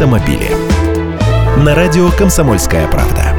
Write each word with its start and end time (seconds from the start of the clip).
автомобили. 0.00 0.48
На 1.62 1.74
радио 1.74 2.10
«Комсомольская 2.12 2.88
правда». 2.88 3.36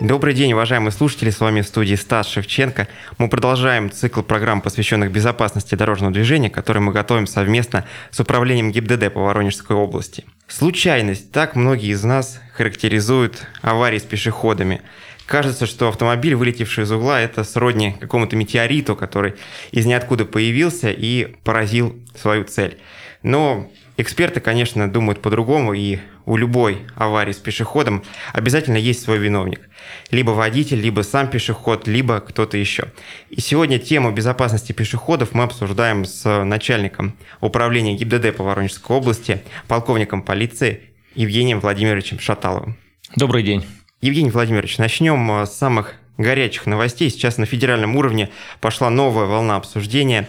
Добрый 0.00 0.34
день, 0.34 0.52
уважаемые 0.52 0.92
слушатели, 0.92 1.30
с 1.30 1.40
вами 1.40 1.62
в 1.62 1.66
студии 1.66 1.96
Стас 1.96 2.28
Шевченко. 2.28 2.86
Мы 3.18 3.28
продолжаем 3.28 3.90
цикл 3.90 4.22
программ, 4.22 4.60
посвященных 4.60 5.10
безопасности 5.10 5.74
дорожного 5.74 6.12
движения, 6.12 6.48
который 6.48 6.80
мы 6.80 6.92
готовим 6.92 7.26
совместно 7.26 7.84
с 8.12 8.20
управлением 8.20 8.70
ГИБДД 8.70 9.12
по 9.12 9.22
Воронежской 9.22 9.74
области. 9.74 10.26
Случайность, 10.46 11.32
так 11.32 11.56
многие 11.56 11.90
из 11.90 12.04
нас 12.04 12.40
характеризуют 12.54 13.48
аварии 13.62 13.98
с 13.98 14.04
пешеходами. 14.04 14.80
Кажется, 15.26 15.66
что 15.66 15.88
автомобиль, 15.88 16.36
вылетевший 16.36 16.84
из 16.84 16.92
угла, 16.92 17.20
это 17.20 17.42
сродни 17.42 17.96
какому-то 17.98 18.36
метеориту, 18.36 18.94
который 18.94 19.34
из 19.72 19.86
ниоткуда 19.86 20.24
появился 20.24 20.92
и 20.92 21.34
поразил 21.42 21.96
свою 22.16 22.44
цель. 22.44 22.78
Но 23.22 23.70
эксперты, 23.96 24.40
конечно, 24.40 24.90
думают 24.90 25.22
по-другому, 25.22 25.74
и 25.74 25.98
у 26.24 26.36
любой 26.36 26.78
аварии 26.96 27.32
с 27.32 27.38
пешеходом 27.38 28.02
обязательно 28.32 28.76
есть 28.76 29.02
свой 29.02 29.18
виновник. 29.18 29.68
Либо 30.10 30.30
водитель, 30.30 30.80
либо 30.80 31.02
сам 31.02 31.28
пешеход, 31.28 31.86
либо 31.86 32.20
кто-то 32.20 32.56
еще. 32.56 32.92
И 33.30 33.40
сегодня 33.40 33.78
тему 33.78 34.12
безопасности 34.12 34.72
пешеходов 34.72 35.32
мы 35.32 35.44
обсуждаем 35.44 36.04
с 36.04 36.44
начальником 36.44 37.16
управления 37.40 37.94
ГИБДД 37.94 38.36
по 38.36 38.44
Воронежской 38.44 38.96
области, 38.96 39.42
полковником 39.68 40.22
полиции 40.22 40.80
Евгением 41.14 41.60
Владимировичем 41.60 42.18
Шаталовым. 42.18 42.76
Добрый 43.16 43.42
день. 43.42 43.64
Евгений 44.00 44.30
Владимирович, 44.30 44.78
начнем 44.78 45.44
с 45.44 45.50
самых 45.50 45.94
горячих 46.18 46.66
новостей. 46.66 47.10
Сейчас 47.10 47.36
на 47.38 47.46
федеральном 47.46 47.96
уровне 47.96 48.30
пошла 48.60 48.90
новая 48.90 49.26
волна 49.26 49.56
обсуждения 49.56 50.28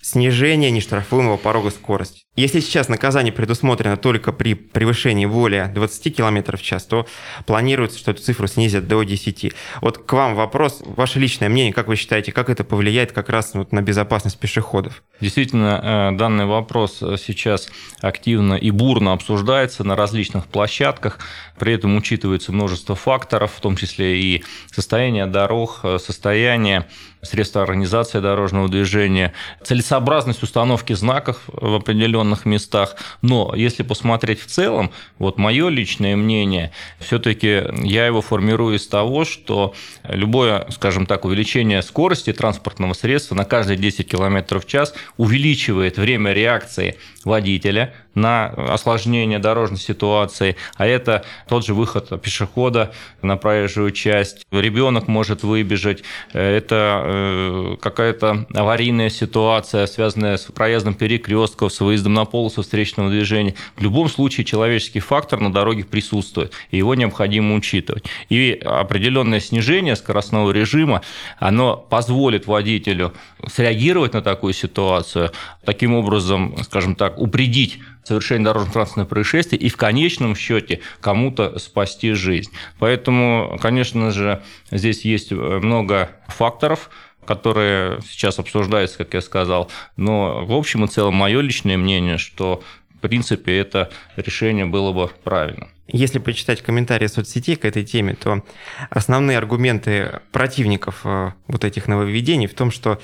снижения 0.00 0.70
нештрафуемого 0.70 1.36
порога 1.36 1.70
скорости. 1.70 2.23
Если 2.36 2.58
сейчас 2.58 2.88
наказание 2.88 3.32
предусмотрено 3.32 3.96
только 3.96 4.32
при 4.32 4.54
превышении 4.54 5.24
более 5.24 5.68
20 5.68 6.16
км 6.16 6.56
в 6.56 6.62
час, 6.62 6.84
то 6.84 7.06
планируется, 7.46 7.96
что 7.96 8.10
эту 8.10 8.22
цифру 8.22 8.48
снизят 8.48 8.88
до 8.88 9.04
10. 9.04 9.52
Вот 9.80 9.98
к 9.98 10.12
вам 10.12 10.34
вопрос, 10.34 10.82
ваше 10.84 11.20
личное 11.20 11.48
мнение, 11.48 11.72
как 11.72 11.86
вы 11.86 11.94
считаете, 11.94 12.32
как 12.32 12.50
это 12.50 12.64
повлияет 12.64 13.12
как 13.12 13.28
раз 13.28 13.54
вот 13.54 13.70
на 13.70 13.82
безопасность 13.82 14.36
пешеходов? 14.40 15.04
Действительно, 15.20 16.10
э, 16.12 16.16
данный 16.16 16.46
вопрос 16.46 16.98
сейчас 17.24 17.68
активно 18.00 18.54
и 18.54 18.72
бурно 18.72 19.12
обсуждается 19.12 19.84
на 19.84 19.94
различных 19.94 20.46
площадках, 20.46 21.20
при 21.56 21.74
этом 21.74 21.96
учитывается 21.96 22.50
множество 22.50 22.96
факторов, 22.96 23.52
в 23.56 23.60
том 23.60 23.76
числе 23.76 24.18
и 24.18 24.44
состояние 24.72 25.26
дорог, 25.26 25.80
э, 25.84 25.98
состояние 26.00 26.86
средств 27.22 27.56
организации 27.56 28.20
дорожного 28.20 28.68
движения, 28.68 29.32
целесообразность 29.62 30.42
установки 30.42 30.92
знаков 30.92 31.40
в 31.46 31.74
определенном 31.74 32.23
определенных 32.24 32.46
местах. 32.46 32.96
Но 33.22 33.52
если 33.54 33.82
посмотреть 33.82 34.40
в 34.40 34.46
целом, 34.46 34.90
вот 35.18 35.38
мое 35.38 35.68
личное 35.68 36.16
мнение, 36.16 36.70
все-таки 36.98 37.64
я 37.82 38.06
его 38.06 38.20
формирую 38.20 38.76
из 38.76 38.86
того, 38.86 39.24
что 39.24 39.74
любое, 40.04 40.66
скажем 40.70 41.06
так, 41.06 41.24
увеличение 41.24 41.82
скорости 41.82 42.32
транспортного 42.32 42.94
средства 42.94 43.34
на 43.34 43.44
каждые 43.44 43.76
10 43.76 44.08
км 44.08 44.58
в 44.58 44.66
час 44.66 44.94
увеличивает 45.16 45.98
время 45.98 46.32
реакции 46.32 46.96
водителя 47.24 47.94
на 48.14 48.46
осложнение 48.46 49.38
дорожной 49.38 49.78
ситуации, 49.78 50.56
а 50.76 50.86
это 50.86 51.24
тот 51.48 51.66
же 51.66 51.74
выход 51.74 52.20
пешехода 52.22 52.92
на 53.22 53.36
проезжую 53.36 53.90
часть. 53.90 54.46
Ребенок 54.52 55.08
может 55.08 55.42
выбежать, 55.42 56.04
это 56.32 57.02
э, 57.04 57.76
какая-то 57.80 58.46
аварийная 58.54 59.10
ситуация, 59.10 59.86
связанная 59.86 60.36
с 60.36 60.44
проездом 60.44 60.94
перекрестков, 60.94 61.72
с 61.72 61.80
выездом 61.80 62.13
на 62.14 62.24
полосу 62.24 62.62
встречного 62.62 63.10
движения. 63.10 63.54
В 63.76 63.82
любом 63.82 64.08
случае 64.08 64.44
человеческий 64.44 65.00
фактор 65.00 65.40
на 65.40 65.52
дороге 65.52 65.84
присутствует, 65.84 66.52
и 66.70 66.78
его 66.78 66.94
необходимо 66.94 67.54
учитывать. 67.54 68.04
И 68.28 68.52
определенное 68.64 69.40
снижение 69.40 69.96
скоростного 69.96 70.50
режима, 70.50 71.02
оно 71.38 71.76
позволит 71.76 72.46
водителю 72.46 73.12
среагировать 73.46 74.14
на 74.14 74.22
такую 74.22 74.54
ситуацию, 74.54 75.32
таким 75.64 75.94
образом, 75.94 76.56
скажем 76.62 76.94
так, 76.94 77.18
упредить 77.18 77.80
совершение 78.04 78.44
дорожно-транспортных 78.44 79.08
происшествий 79.08 79.58
и 79.58 79.68
в 79.68 79.76
конечном 79.76 80.36
счете 80.36 80.80
кому-то 81.00 81.58
спасти 81.58 82.12
жизнь. 82.12 82.50
Поэтому, 82.78 83.58
конечно 83.60 84.10
же, 84.10 84.42
здесь 84.70 85.04
есть 85.04 85.32
много 85.32 86.10
факторов, 86.28 86.90
которые 87.24 88.00
сейчас 88.02 88.38
обсуждаются, 88.38 88.98
как 88.98 89.14
я 89.14 89.20
сказал. 89.20 89.70
Но 89.96 90.44
в 90.44 90.52
общем 90.52 90.84
и 90.84 90.88
целом 90.88 91.14
мое 91.14 91.40
личное 91.40 91.76
мнение, 91.76 92.18
что 92.18 92.62
в 92.94 92.98
принципе 93.00 93.56
это 93.58 93.90
решение 94.16 94.66
было 94.66 94.92
бы 94.92 95.10
правильным. 95.22 95.70
Если 95.86 96.18
почитать 96.18 96.62
комментарии 96.62 97.06
соцсетей 97.08 97.56
к 97.56 97.66
этой 97.66 97.84
теме, 97.84 98.14
то 98.14 98.42
основные 98.88 99.36
аргументы 99.36 100.20
противников 100.32 101.02
э, 101.04 101.32
вот 101.46 101.62
этих 101.62 101.88
нововведений 101.88 102.46
в 102.46 102.54
том, 102.54 102.70
что 102.70 102.98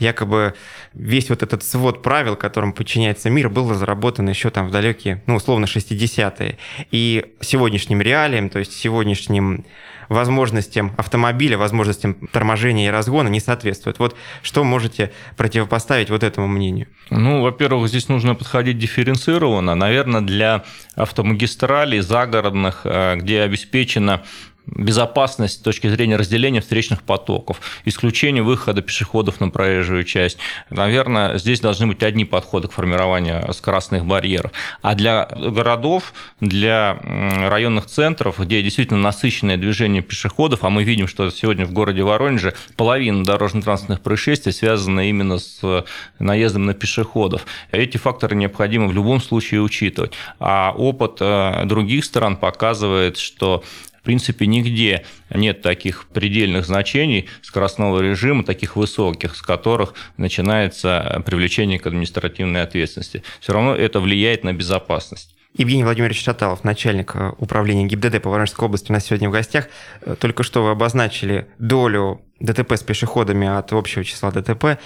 якобы 0.00 0.54
весь 0.94 1.30
вот 1.30 1.44
этот 1.44 1.62
свод 1.62 2.02
правил, 2.02 2.34
которым 2.34 2.72
подчиняется 2.72 3.30
мир, 3.30 3.50
был 3.50 3.70
разработан 3.70 4.28
еще 4.28 4.50
там 4.50 4.66
в 4.66 4.72
далекие, 4.72 5.22
ну, 5.26 5.36
условно, 5.36 5.66
60-е. 5.66 6.58
И 6.90 7.24
сегодняшним 7.40 8.02
реалиям, 8.02 8.50
то 8.50 8.58
есть 8.58 8.72
сегодняшним 8.72 9.64
возможностям 10.08 10.92
автомобиля, 10.96 11.58
возможностям 11.58 12.14
торможения 12.32 12.88
и 12.88 12.90
разгона 12.90 13.28
не 13.28 13.40
соответствует. 13.40 13.98
Вот 13.98 14.16
что 14.42 14.64
можете 14.64 15.12
противопоставить 15.36 16.10
вот 16.10 16.22
этому 16.22 16.46
мнению? 16.46 16.88
Ну, 17.10 17.42
во-первых, 17.42 17.88
здесь 17.88 18.08
нужно 18.08 18.34
подходить 18.34 18.78
дифференцированно. 18.78 19.74
Наверное, 19.74 20.20
для 20.20 20.64
автомагистралей 20.94 22.00
загородных, 22.00 22.82
э, 22.84 23.16
где 23.16 23.42
обеспечена 23.42 24.22
безопасность 24.66 25.54
с 25.54 25.58
точки 25.58 25.88
зрения 25.88 26.16
разделения 26.16 26.60
встречных 26.60 27.02
потоков, 27.02 27.60
исключение 27.84 28.42
выхода 28.42 28.82
пешеходов 28.82 29.40
на 29.40 29.50
проезжую 29.50 30.04
часть. 30.04 30.38
Наверное, 30.70 31.38
здесь 31.38 31.60
должны 31.60 31.86
быть 31.86 32.02
одни 32.02 32.24
подходы 32.24 32.68
к 32.68 32.72
формированию 32.72 33.52
скоростных 33.52 34.04
барьеров. 34.06 34.52
А 34.82 34.94
для 34.94 35.26
городов, 35.26 36.14
для 36.40 36.98
районных 37.02 37.86
центров, 37.86 38.38
где 38.38 38.62
действительно 38.62 39.00
насыщенное 39.00 39.56
движение 39.56 40.02
пешеходов, 40.02 40.64
а 40.64 40.70
мы 40.70 40.84
видим, 40.84 41.08
что 41.08 41.30
сегодня 41.30 41.66
в 41.66 41.72
городе 41.72 42.02
Воронеже 42.02 42.54
половина 42.76 43.24
дорожно-транспортных 43.24 44.00
происшествий 44.00 44.52
связана 44.52 45.08
именно 45.08 45.38
с 45.38 45.84
наездом 46.18 46.66
на 46.66 46.74
пешеходов. 46.74 47.46
Эти 47.70 47.96
факторы 47.96 48.36
необходимо 48.36 48.86
в 48.86 48.92
любом 48.92 49.20
случае 49.20 49.60
учитывать. 49.62 50.12
А 50.38 50.72
опыт 50.76 51.18
э, 51.20 51.62
других 51.64 52.04
стран 52.04 52.36
показывает, 52.36 53.18
что 53.18 53.62
принципе, 54.04 54.46
нигде 54.46 55.04
нет 55.30 55.62
таких 55.62 56.06
предельных 56.08 56.66
значений 56.66 57.28
скоростного 57.42 58.00
режима, 58.00 58.44
таких 58.44 58.76
высоких, 58.76 59.34
с 59.34 59.42
которых 59.42 59.94
начинается 60.16 61.22
привлечение 61.26 61.78
к 61.78 61.86
административной 61.86 62.62
ответственности. 62.62 63.22
Все 63.40 63.52
равно 63.52 63.74
это 63.74 64.00
влияет 64.00 64.44
на 64.44 64.52
безопасность. 64.52 65.34
Евгений 65.56 65.84
Владимирович 65.84 66.22
Шаталов, 66.24 66.64
начальник 66.64 67.14
э, 67.14 67.32
управления 67.38 67.84
ГИБДД 67.84 68.20
по 68.20 68.28
Воронежской 68.28 68.66
области, 68.66 68.90
у 68.90 68.92
нас 68.92 69.06
сегодня 69.06 69.28
в 69.28 69.32
гостях. 69.32 69.68
Э, 70.00 70.16
только 70.18 70.42
что 70.42 70.64
вы 70.64 70.70
обозначили 70.70 71.46
долю 71.60 72.22
ДТП 72.44 72.72
с 72.72 72.82
пешеходами 72.82 73.46
от 73.46 73.72
общего 73.72 74.04
числа 74.04 74.30
ДТП. 74.30 74.78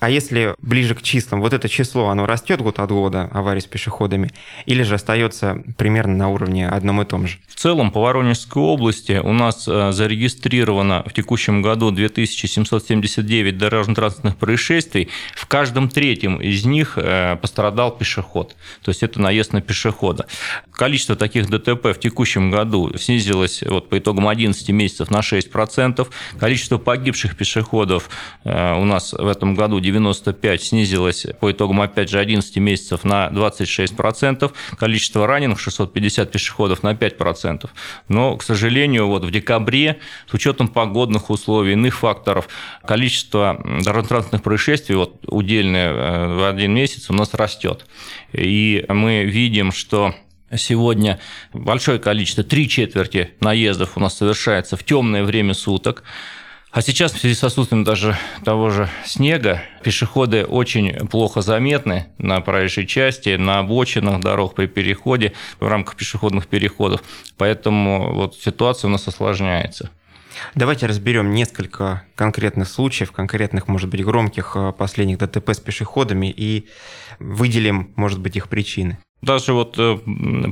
А 0.00 0.10
если 0.10 0.54
ближе 0.60 0.94
к 0.94 1.02
числам, 1.02 1.40
вот 1.40 1.52
это 1.52 1.68
число, 1.68 2.08
оно 2.08 2.26
растет 2.26 2.60
год 2.60 2.78
от 2.78 2.90
года, 2.90 3.28
аварий 3.32 3.60
с 3.60 3.66
пешеходами, 3.66 4.30
или 4.66 4.82
же 4.82 4.94
остается 4.94 5.62
примерно 5.76 6.16
на 6.16 6.28
уровне 6.28 6.68
одном 6.68 7.02
и 7.02 7.04
том 7.04 7.26
же? 7.26 7.38
В 7.48 7.54
целом 7.56 7.90
по 7.90 8.00
Воронежской 8.00 8.62
области 8.62 9.20
у 9.22 9.32
нас 9.32 9.66
э, 9.66 9.90
зарегистрировано 9.90 11.02
в 11.06 11.12
текущем 11.12 11.62
году 11.62 11.90
2779 11.90 13.58
дорожно-транспортных 13.58 14.36
происшествий. 14.36 15.08
В 15.34 15.46
каждом 15.46 15.88
третьем 15.88 16.40
из 16.40 16.64
них 16.64 16.96
э, 16.96 17.36
пострадал 17.36 17.96
пешеход. 17.96 18.54
То 18.82 18.90
есть 18.90 19.02
это 19.02 19.20
наезд 19.20 19.52
на 19.52 19.60
пешехода. 19.60 20.26
Количество 20.70 21.16
таких 21.16 21.48
ДТП 21.48 21.86
в 21.86 21.98
текущем 21.98 22.50
году 22.50 22.96
снизилось 22.96 23.62
вот, 23.62 23.88
по 23.88 23.98
итогам 23.98 24.28
11 24.28 24.68
месяцев 24.68 25.10
на 25.10 25.20
6%. 25.20 26.06
Количество 26.38 26.78
погибших 26.78 26.97
пешеходов 26.98 28.10
э, 28.44 28.74
у 28.78 28.84
нас 28.84 29.12
в 29.12 29.26
этом 29.26 29.54
году 29.54 29.80
95 29.80 30.62
снизилось 30.62 31.26
по 31.40 31.50
итогам, 31.50 31.80
опять 31.80 32.10
же, 32.10 32.18
11 32.18 32.56
месяцев 32.56 33.04
на 33.04 33.28
26%. 33.28 34.52
Количество 34.78 35.26
раненых 35.26 35.60
650 35.60 36.30
пешеходов 36.30 36.82
на 36.82 36.92
5%. 36.92 37.68
Но, 38.08 38.36
к 38.36 38.42
сожалению, 38.42 39.06
вот 39.06 39.24
в 39.24 39.30
декабре 39.30 39.98
с 40.30 40.34
учетом 40.34 40.68
погодных 40.68 41.30
условий, 41.30 41.72
иных 41.72 41.98
факторов, 41.98 42.48
количество 42.86 43.60
дорожно-транспортных 43.64 44.42
происшествий 44.42 44.96
вот, 44.96 45.16
удельное 45.26 45.92
э, 45.92 46.34
в 46.34 46.48
один 46.48 46.74
месяц 46.74 47.10
у 47.10 47.14
нас 47.14 47.34
растет. 47.34 47.86
И 48.32 48.84
мы 48.88 49.24
видим, 49.24 49.72
что 49.72 50.14
Сегодня 50.56 51.20
большое 51.52 51.98
количество, 51.98 52.42
три 52.42 52.68
четверти 52.70 53.32
наездов 53.40 53.96
у 53.96 54.00
нас 54.00 54.16
совершается 54.16 54.76
в 54.76 54.84
темное 54.84 55.22
время 55.22 55.52
суток. 55.52 56.04
А 56.70 56.82
сейчас 56.82 57.12
в 57.12 57.18
связи 57.18 57.34
с 57.34 57.42
отсутствием 57.42 57.82
даже 57.82 58.16
того 58.44 58.68
же 58.68 58.90
снега, 59.04 59.62
пешеходы 59.82 60.44
очень 60.44 61.08
плохо 61.08 61.40
заметны 61.40 62.08
на 62.18 62.40
проезжей 62.42 62.86
части, 62.86 63.36
на 63.36 63.60
обочинах 63.60 64.20
дорог 64.20 64.54
при 64.54 64.66
переходе, 64.66 65.32
в 65.60 65.66
рамках 65.66 65.96
пешеходных 65.96 66.46
переходов. 66.46 67.02
Поэтому 67.38 68.12
вот 68.12 68.36
ситуация 68.36 68.88
у 68.88 68.92
нас 68.92 69.08
осложняется. 69.08 69.90
Давайте 70.54 70.86
разберем 70.86 71.32
несколько 71.32 72.04
конкретных 72.14 72.68
случаев, 72.68 73.12
конкретных, 73.12 73.66
может 73.66 73.88
быть, 73.88 74.04
громких 74.04 74.52
э, 74.54 74.72
последних 74.72 75.18
ДТП 75.18 75.50
с 75.50 75.58
пешеходами 75.58 76.30
и 76.30 76.68
выделим, 77.18 77.92
может 77.96 78.20
быть, 78.20 78.36
их 78.36 78.48
причины. 78.48 78.98
Даже 79.22 79.52
вот 79.52 79.74
э, 79.78 79.98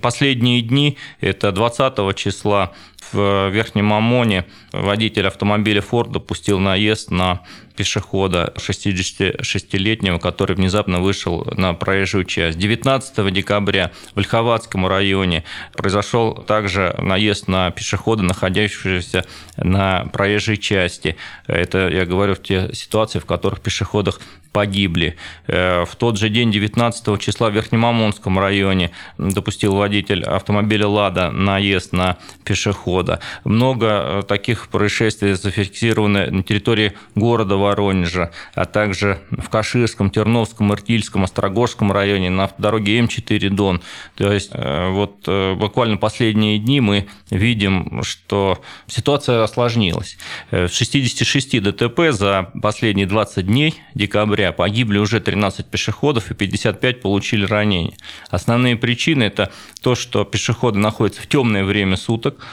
последние 0.02 0.60
дни, 0.60 0.98
это 1.20 1.52
20 1.52 2.16
числа, 2.16 2.72
в 3.12 3.48
Верхнем 3.50 3.92
Омоне 3.92 4.46
водитель 4.72 5.26
автомобиля 5.26 5.80
Ford 5.80 6.10
допустил 6.10 6.58
наезд 6.58 7.10
на 7.10 7.42
пешехода 7.76 8.54
66-летнего, 8.56 10.18
который 10.18 10.56
внезапно 10.56 11.00
вышел 11.00 11.46
на 11.52 11.74
проезжую 11.74 12.24
часть. 12.24 12.58
19 12.58 13.32
декабря 13.32 13.92
в 14.14 14.18
Ольховатском 14.18 14.86
районе 14.86 15.44
произошел 15.74 16.34
также 16.34 16.94
наезд 16.98 17.48
на 17.48 17.70
пешехода, 17.70 18.22
находящегося 18.22 19.26
на 19.56 20.06
проезжей 20.06 20.56
части. 20.56 21.16
Это, 21.46 21.88
я 21.88 22.06
говорю, 22.06 22.34
в 22.34 22.42
те 22.42 22.70
ситуации, 22.72 23.18
в 23.18 23.26
которых 23.26 23.60
пешеходах 23.60 24.20
погибли. 24.56 25.16
Э, 25.48 25.84
в 25.84 25.96
тот 25.96 26.16
же 26.16 26.30
день, 26.30 26.50
19 26.50 27.20
числа, 27.20 27.50
в 27.50 27.52
Верхнемамонском 27.52 28.38
районе 28.38 28.90
допустил 29.18 29.74
водитель 29.74 30.24
автомобиля 30.24 30.88
«Лада» 30.88 31.30
наезд 31.30 31.92
на 31.92 32.16
пешехода. 32.42 33.20
Много 33.44 33.86
э, 33.86 34.22
таких 34.26 34.68
происшествий 34.68 35.34
зафиксировано 35.34 36.30
на 36.30 36.42
территории 36.42 36.94
города 37.14 37.56
Воронежа, 37.56 38.30
а 38.54 38.64
также 38.64 39.18
в 39.30 39.50
Каширском, 39.50 40.08
Терновском, 40.08 40.72
Иртильском, 40.72 41.24
Острогожском 41.24 41.92
районе, 41.92 42.30
на 42.30 42.48
дороге 42.56 42.98
М4 43.00 43.50
Дон. 43.50 43.82
То 44.14 44.32
есть 44.32 44.52
э, 44.54 44.88
вот 44.88 45.28
буквально 45.58 45.98
последние 45.98 46.58
дни 46.58 46.80
мы 46.80 47.08
видим, 47.28 48.02
что 48.04 48.58
ситуация 48.86 49.42
осложнилась. 49.42 50.16
В 50.50 50.68
66 50.68 51.60
ДТП 51.60 52.00
за 52.12 52.50
последние 52.62 53.06
20 53.06 53.46
дней 53.46 53.74
декабря 53.94 54.45
января 54.46 54.52
погибли 54.52 54.98
уже 54.98 55.20
13 55.20 55.66
пешеходов 55.66 56.30
и 56.30 56.34
55 56.34 57.00
получили 57.00 57.44
ранения. 57.44 57.94
Основные 58.30 58.76
причины– 58.76 59.24
это 59.24 59.50
то, 59.82 59.94
что 59.94 60.24
пешеходы 60.24 60.78
находятся 60.78 61.22
в 61.22 61.26
темное 61.26 61.64
время 61.64 61.96
суток, 61.96 62.44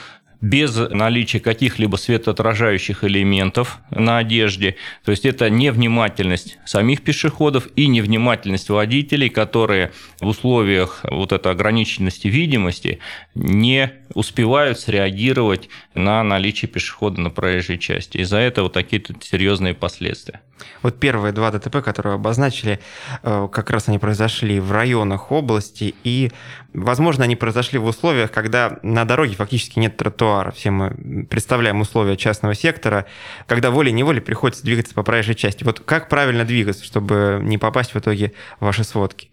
без 0.44 0.76
наличия 0.76 1.40
каких-либо 1.40 1.96
светоотражающих 1.96 3.02
элементов 3.02 3.78
на 3.88 4.18
одежде. 4.18 4.76
То 5.02 5.10
есть 5.10 5.24
это 5.24 5.48
невнимательность 5.48 6.58
самих 6.66 7.00
пешеходов 7.02 7.68
и 7.76 7.86
невнимательность 7.86 8.68
водителей, 8.68 9.30
которые 9.30 9.92
в 10.20 10.26
условиях 10.26 11.00
вот 11.10 11.32
этой 11.32 11.50
ограниченности 11.50 12.28
видимости 12.28 12.98
не 13.34 13.92
успевают 14.12 14.78
среагировать 14.78 15.70
на 15.94 16.22
наличие 16.22 16.68
пешехода 16.68 17.22
на 17.22 17.30
проезжей 17.30 17.78
части. 17.78 18.18
Из-за 18.18 18.36
этого 18.36 18.68
такие 18.68 19.00
тут 19.00 19.24
серьезные 19.24 19.72
последствия. 19.72 20.42
Вот 20.82 21.00
первые 21.00 21.32
два 21.32 21.50
ДТП, 21.50 21.82
которые 21.82 22.14
обозначили, 22.14 22.78
э, 23.22 23.48
как 23.50 23.70
раз 23.70 23.88
они 23.88 23.98
произошли 23.98 24.60
в 24.60 24.70
районах 24.72 25.32
области, 25.32 25.94
и, 26.04 26.30
возможно, 26.74 27.24
они 27.24 27.36
произошли 27.36 27.78
в 27.78 27.86
условиях, 27.86 28.30
когда 28.30 28.78
на 28.82 29.04
дороге 29.04 29.34
фактически 29.36 29.78
нет 29.78 29.96
тротуара. 29.96 30.50
Все 30.50 30.70
мы 30.70 31.24
представляем 31.30 31.80
условия 31.80 32.16
частного 32.16 32.54
сектора, 32.54 33.06
когда 33.46 33.70
волей-неволей 33.70 34.20
приходится 34.20 34.64
двигаться 34.64 34.94
по 34.94 35.02
проезжей 35.02 35.34
части. 35.34 35.64
Вот 35.64 35.80
как 35.80 36.08
правильно 36.08 36.44
двигаться, 36.44 36.84
чтобы 36.84 37.40
не 37.42 37.58
попасть 37.58 37.94
в 37.94 37.98
итоге 37.98 38.32
в 38.60 38.64
ваши 38.64 38.84
сводки? 38.84 39.30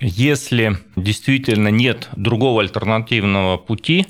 Если 0.00 0.78
действительно 0.94 1.68
нет 1.68 2.08
другого 2.16 2.62
альтернативного 2.62 3.56
пути, 3.56 4.06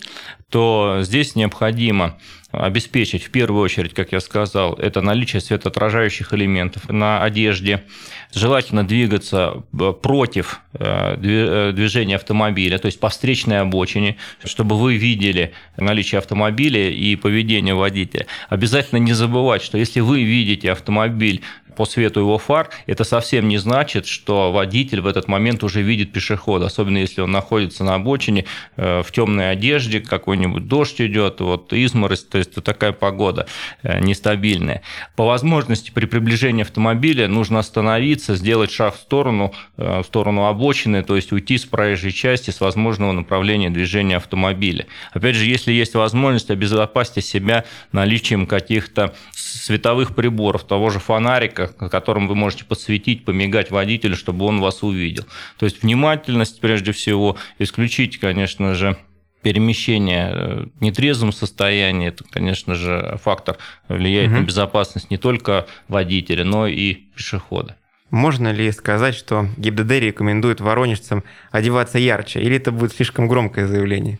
то 0.50 0.98
здесь 1.02 1.34
необходимо 1.34 2.18
обеспечить 2.52 3.24
в 3.24 3.30
первую 3.30 3.62
очередь, 3.62 3.92
как 3.92 4.12
я 4.12 4.20
сказал, 4.20 4.74
это 4.74 5.00
наличие 5.00 5.40
светоотражающих 5.40 6.32
элементов 6.32 6.88
на 6.88 7.22
одежде. 7.22 7.84
Желательно 8.32 8.86
двигаться 8.86 9.64
э, 9.78 9.92
против 9.92 10.60
э, 10.72 11.16
э, 11.22 11.72
движения 11.72 12.16
автомобиля, 12.16 12.78
то 12.78 12.86
есть 12.86 13.00
по 13.00 13.08
встречной 13.08 13.60
обочине, 13.60 14.16
чтобы 14.44 14.78
вы 14.78 14.96
видели 14.96 15.52
наличие 15.76 16.18
автомобиля 16.18 16.90
и 16.90 17.16
поведение 17.16 17.74
водителя. 17.74 18.26
Обязательно 18.48 18.98
не 18.98 19.12
забывать, 19.12 19.62
что 19.62 19.78
если 19.78 20.00
вы 20.00 20.22
видите 20.22 20.72
автомобиль 20.72 21.42
по 21.76 21.84
свету 21.84 22.20
его 22.20 22.38
фар, 22.38 22.70
это 22.86 23.04
совсем 23.04 23.48
не 23.48 23.58
значит, 23.58 24.06
что 24.06 24.50
водитель 24.50 25.02
в 25.02 25.06
этот 25.06 25.28
момент 25.28 25.35
уже 25.62 25.82
видит 25.82 26.12
пешехода, 26.12 26.66
особенно 26.66 26.98
если 26.98 27.20
он 27.20 27.30
находится 27.30 27.84
на 27.84 27.94
обочине 27.94 28.44
э, 28.76 29.02
в 29.02 29.12
темной 29.12 29.50
одежде, 29.50 30.00
какой-нибудь 30.00 30.66
дождь 30.66 31.00
идет, 31.00 31.40
вот 31.40 31.72
изморозь, 31.72 32.24
то 32.24 32.38
есть 32.38 32.54
такая 32.62 32.92
погода 32.92 33.46
э, 33.82 34.00
нестабильная. 34.00 34.82
По 35.16 35.26
возможности 35.26 35.90
при 35.90 36.06
приближении 36.06 36.62
автомобиля 36.62 37.28
нужно 37.28 37.58
остановиться, 37.58 38.36
сделать 38.36 38.70
шаг 38.70 38.96
в 38.96 38.98
сторону, 38.98 39.54
э, 39.76 40.00
в 40.02 40.04
сторону 40.04 40.46
обочины, 40.46 41.02
то 41.02 41.16
есть 41.16 41.32
уйти 41.32 41.58
с 41.58 41.64
проезжей 41.64 42.12
части, 42.12 42.50
с 42.50 42.60
возможного 42.60 43.12
направления 43.12 43.70
движения 43.70 44.16
автомобиля. 44.16 44.86
Опять 45.12 45.36
же, 45.36 45.44
если 45.44 45.72
есть 45.72 45.94
возможность, 45.94 46.50
обезопасьте 46.50 47.20
себя 47.20 47.64
наличием 47.92 48.46
каких-то 48.46 49.14
световых 49.32 50.14
приборов, 50.14 50.64
того 50.64 50.90
же 50.90 50.98
фонарика, 50.98 51.68
которым 51.68 52.28
вы 52.28 52.34
можете 52.34 52.64
подсветить, 52.64 53.24
помигать 53.24 53.70
водителю, 53.70 54.16
чтобы 54.16 54.44
он 54.46 54.60
вас 54.60 54.82
увидел. 54.82 55.25
То 55.58 55.64
есть 55.64 55.82
внимательность 55.82 56.60
прежде 56.60 56.92
всего, 56.92 57.36
исключить, 57.58 58.18
конечно 58.18 58.74
же, 58.74 58.96
перемещение 59.42 60.30
э, 60.32 60.66
в 60.78 60.82
нетрезвом 60.82 61.32
состоянии, 61.32 62.08
это, 62.08 62.24
конечно 62.24 62.74
же, 62.74 63.18
фактор 63.22 63.58
влияет 63.88 64.30
угу. 64.30 64.40
на 64.40 64.42
безопасность 64.42 65.10
не 65.10 65.18
только 65.18 65.66
водителя, 65.88 66.44
но 66.44 66.66
и 66.66 66.94
пешехода. 66.94 67.76
Можно 68.10 68.52
ли 68.52 68.70
сказать, 68.72 69.14
что 69.14 69.48
ГИБДД 69.56 69.92
рекомендует 69.92 70.60
воронежцам 70.60 71.24
одеваться 71.50 71.98
ярче, 71.98 72.40
или 72.40 72.56
это 72.56 72.72
будет 72.72 72.92
слишком 72.92 73.28
громкое 73.28 73.66
заявление? 73.66 74.18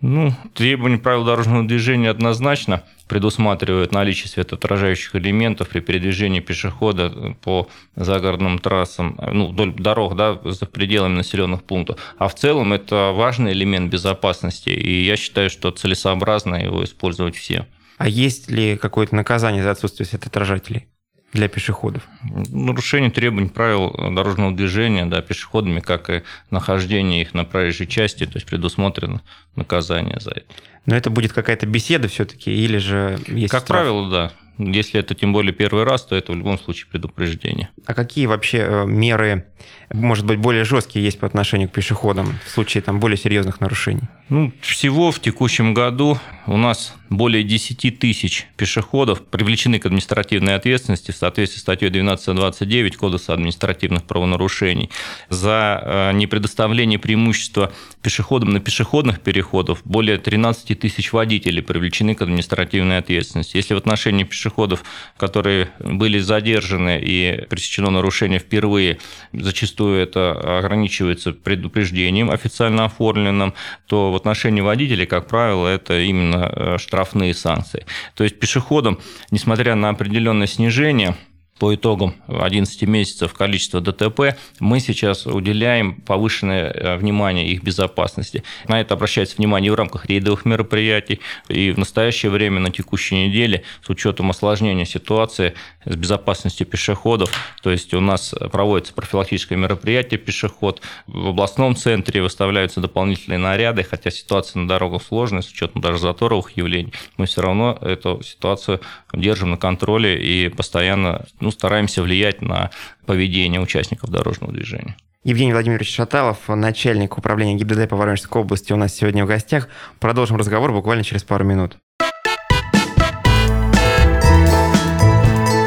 Ну, 0.00 0.34
требования 0.54 0.98
правил 0.98 1.24
дорожного 1.24 1.66
движения 1.66 2.10
однозначно 2.10 2.82
предусматривают 3.08 3.92
наличие 3.92 4.28
светоотражающих 4.28 5.14
элементов 5.16 5.68
при 5.68 5.80
передвижении 5.80 6.40
пешехода 6.40 7.36
по 7.42 7.68
загородным 7.94 8.58
трассам, 8.58 9.18
ну, 9.32 9.48
вдоль 9.48 9.72
дорог, 9.74 10.16
да, 10.16 10.38
за 10.44 10.66
пределами 10.66 11.16
населенных 11.16 11.62
пунктов. 11.62 11.98
А 12.18 12.28
в 12.28 12.34
целом 12.34 12.72
это 12.72 13.12
важный 13.14 13.52
элемент 13.52 13.92
безопасности, 13.92 14.70
и 14.70 15.04
я 15.04 15.16
считаю, 15.16 15.50
что 15.50 15.70
целесообразно 15.70 16.56
его 16.56 16.84
использовать 16.84 17.36
все. 17.36 17.66
А 17.98 18.08
есть 18.08 18.50
ли 18.50 18.76
какое-то 18.76 19.14
наказание 19.14 19.62
за 19.62 19.70
отсутствие 19.70 20.06
светоотражателей? 20.06 20.86
Для 21.32 21.48
пешеходов? 21.48 22.02
Нарушение 22.22 23.10
требований 23.10 23.48
правил 23.48 23.92
дорожного 24.14 24.52
движения 24.52 25.06
да, 25.06 25.20
пешеходами, 25.22 25.80
как 25.80 26.10
и 26.10 26.22
нахождение 26.50 27.22
их 27.22 27.34
на 27.34 27.44
проезжей 27.44 27.86
части, 27.86 28.24
то 28.26 28.36
есть 28.36 28.46
предусмотрено 28.46 29.22
наказание 29.54 30.18
за 30.20 30.30
это. 30.30 30.46
Но 30.86 30.96
это 30.96 31.10
будет 31.10 31.32
какая-то 31.32 31.66
беседа 31.66 32.08
все-таки, 32.08 32.50
или 32.52 32.78
же 32.78 33.18
есть 33.26 33.50
Как 33.50 33.64
штраф? 33.64 33.80
правило, 33.80 34.10
да. 34.10 34.32
Если 34.58 34.98
это 34.98 35.14
тем 35.14 35.32
более 35.34 35.52
первый 35.52 35.84
раз, 35.84 36.06
то 36.06 36.16
это 36.16 36.32
в 36.32 36.36
любом 36.36 36.58
случае 36.58 36.86
предупреждение. 36.90 37.68
А 37.84 37.92
какие 37.92 38.24
вообще 38.26 38.58
э, 38.58 38.86
меры, 38.86 39.46
может 39.92 40.24
быть, 40.26 40.38
более 40.38 40.64
жесткие 40.64 41.04
есть 41.04 41.18
по 41.18 41.26
отношению 41.26 41.68
к 41.68 41.72
пешеходам 41.72 42.38
в 42.44 42.50
случае 42.50 42.82
там, 42.82 43.00
более 43.00 43.16
серьезных 43.16 43.60
нарушений? 43.60 44.02
Ну, 44.28 44.52
всего 44.60 45.12
в 45.12 45.20
текущем 45.20 45.72
году 45.72 46.18
у 46.46 46.56
нас 46.56 46.94
более 47.08 47.44
10 47.44 47.98
тысяч 47.98 48.46
пешеходов 48.56 49.22
привлечены 49.24 49.78
к 49.78 49.86
административной 49.86 50.56
ответственности 50.56 51.12
в 51.12 51.16
соответствии 51.16 51.58
с 51.58 51.62
статьей 51.62 51.88
1229 51.88 52.96
Кодекса 52.96 53.32
административных 53.34 54.02
правонарушений 54.04 54.90
за 55.28 55.80
э, 55.80 56.12
непредоставление 56.14 56.98
преимущества 56.98 57.72
пешеходам 58.02 58.50
на 58.50 58.60
пешеходных 58.60 59.20
переходах. 59.20 59.78
Более 59.84 60.18
13 60.18 60.78
тысяч 60.78 61.12
водителей 61.12 61.62
привлечены 61.62 62.16
к 62.16 62.22
административной 62.22 62.98
ответственности. 62.98 63.56
Если 63.56 63.74
в 63.74 63.78
отношении 63.78 64.24
пешеходов, 64.24 64.82
которые 65.16 65.68
были 65.78 66.18
задержаны 66.18 67.00
и 67.00 67.46
пресечено 67.48 67.90
нарушение 67.90 68.40
впервые, 68.40 68.98
зачастую 69.32 69.75
это 69.84 70.58
ограничивается 70.58 71.32
предупреждением 71.32 72.30
официально 72.30 72.84
оформленным, 72.84 73.54
то 73.86 74.12
в 74.12 74.16
отношении 74.16 74.60
водителей, 74.60 75.06
как 75.06 75.26
правило, 75.26 75.68
это 75.68 76.00
именно 76.00 76.50
э, 76.50 76.78
штрафные 76.78 77.34
санкции. 77.34 77.86
То 78.14 78.24
есть 78.24 78.38
пешеходам, 78.38 78.98
несмотря 79.30 79.74
на 79.74 79.90
определенное 79.90 80.46
снижение 80.46 81.16
по 81.58 81.74
итогам 81.74 82.14
11 82.28 82.82
месяцев 82.82 83.32
количество 83.32 83.80
ДТП, 83.80 84.36
мы 84.60 84.80
сейчас 84.80 85.26
уделяем 85.26 85.94
повышенное 85.94 86.70
э, 86.70 86.96
внимание 86.96 87.48
их 87.48 87.62
безопасности. 87.62 88.42
На 88.68 88.80
это 88.80 88.94
обращается 88.94 89.36
внимание 89.36 89.72
в 89.72 89.74
рамках 89.74 90.06
рейдовых 90.06 90.44
мероприятий, 90.44 91.20
и 91.48 91.70
в 91.70 91.78
настоящее 91.78 92.30
время, 92.30 92.60
на 92.60 92.70
текущей 92.70 93.26
неделе, 93.26 93.62
с 93.82 93.88
учетом 93.88 94.30
осложнения 94.30 94.84
ситуации 94.84 95.54
с 95.84 95.96
безопасностью 95.96 96.66
пешеходов, 96.66 97.30
то 97.62 97.70
есть 97.70 97.94
у 97.94 98.00
нас 98.00 98.34
проводится 98.52 98.92
профилактическое 98.92 99.56
мероприятие 99.56 100.18
«Пешеход», 100.18 100.82
в 101.06 101.28
областном 101.28 101.76
центре 101.76 102.22
выставляются 102.22 102.80
дополнительные 102.80 103.38
наряды, 103.38 103.82
хотя 103.82 104.10
ситуация 104.10 104.60
на 104.60 104.68
дорогах 104.68 105.02
сложная, 105.02 105.42
с 105.42 105.48
учетом 105.48 105.80
даже 105.80 105.98
заторовых 105.98 106.56
явлений, 106.56 106.92
мы 107.16 107.26
все 107.26 107.40
равно 107.40 107.78
эту 107.80 108.22
ситуацию 108.22 108.80
держим 109.12 109.50
на 109.52 109.56
контроле 109.56 110.22
и 110.22 110.48
постоянно 110.48 111.24
ну, 111.46 111.52
стараемся 111.52 112.02
влиять 112.02 112.42
на 112.42 112.70
поведение 113.06 113.60
участников 113.60 114.10
дорожного 114.10 114.52
движения. 114.52 114.96
Евгений 115.22 115.52
Владимирович 115.52 115.94
Шаталов, 115.94 116.38
начальник 116.48 117.18
управления 117.18 117.54
ГИБДД 117.54 117.88
по 117.88 117.96
Воронежской 117.96 118.42
области, 118.42 118.72
у 118.72 118.76
нас 118.76 118.94
сегодня 118.94 119.24
в 119.24 119.28
гостях. 119.28 119.68
Продолжим 119.98 120.36
разговор 120.36 120.72
буквально 120.72 121.04
через 121.04 121.22
пару 121.24 121.44
минут. 121.44 121.76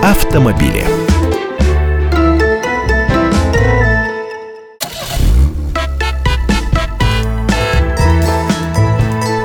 Автомобили. 0.04 0.84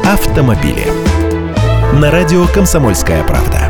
Автомобили. 0.04 0.86
На 2.00 2.10
радио 2.10 2.46
«Комсомольская 2.46 3.22
правда». 3.24 3.63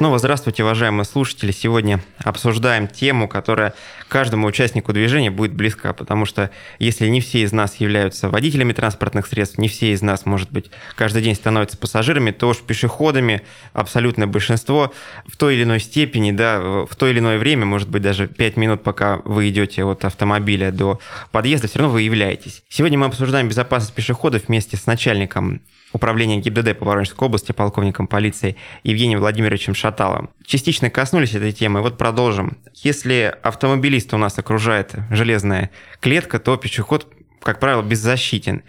Снова 0.00 0.18
здравствуйте, 0.18 0.62
уважаемые 0.62 1.04
слушатели. 1.04 1.52
Сегодня 1.52 2.00
обсуждаем 2.24 2.88
тему, 2.88 3.28
которая 3.28 3.74
каждому 4.08 4.46
участнику 4.46 4.94
движения 4.94 5.30
будет 5.30 5.52
близка, 5.52 5.92
потому 5.92 6.24
что 6.24 6.50
если 6.78 7.06
не 7.08 7.20
все 7.20 7.42
из 7.42 7.52
нас 7.52 7.76
являются 7.76 8.30
водителями 8.30 8.72
транспортных 8.72 9.26
средств, 9.26 9.58
не 9.58 9.68
все 9.68 9.92
из 9.92 10.00
нас, 10.00 10.24
может 10.24 10.50
быть, 10.50 10.70
каждый 10.96 11.20
день 11.20 11.34
становятся 11.34 11.76
пассажирами, 11.76 12.30
то 12.30 12.48
уж 12.48 12.60
пешеходами 12.60 13.42
абсолютное 13.74 14.26
большинство 14.26 14.90
в 15.26 15.36
той 15.36 15.56
или 15.56 15.64
иной 15.64 15.80
степени, 15.80 16.32
да, 16.32 16.60
в 16.60 16.96
то 16.96 17.06
или 17.06 17.18
иное 17.18 17.36
время, 17.36 17.66
может 17.66 17.90
быть, 17.90 18.00
даже 18.00 18.26
5 18.26 18.56
минут, 18.56 18.82
пока 18.82 19.20
вы 19.26 19.50
идете 19.50 19.84
от 19.84 20.06
автомобиля 20.06 20.72
до 20.72 20.98
подъезда, 21.30 21.68
все 21.68 21.80
равно 21.80 21.92
вы 21.92 22.00
являетесь. 22.00 22.62
Сегодня 22.70 22.98
мы 22.98 23.04
обсуждаем 23.04 23.50
безопасность 23.50 23.92
пешеходов 23.92 24.48
вместе 24.48 24.78
с 24.78 24.86
начальником 24.86 25.60
управления 25.92 26.38
ГИБДД 26.38 26.78
по 26.78 26.84
Воронежской 26.84 27.26
области 27.26 27.52
полковником 27.52 28.06
полиции 28.06 28.56
Евгением 28.84 29.20
Владимировичем 29.20 29.74
Шаталом. 29.74 30.30
Частично 30.44 30.90
коснулись 30.90 31.34
этой 31.34 31.52
темы, 31.52 31.82
вот 31.82 31.98
продолжим. 31.98 32.58
Если 32.74 33.34
автомобилист 33.42 34.14
у 34.14 34.16
нас 34.16 34.38
окружает 34.38 34.94
железная 35.10 35.70
клетка, 36.00 36.38
то 36.38 36.56
пешеход, 36.56 37.12
как 37.42 37.60
правило, 37.60 37.82
беззащитен 37.82 38.62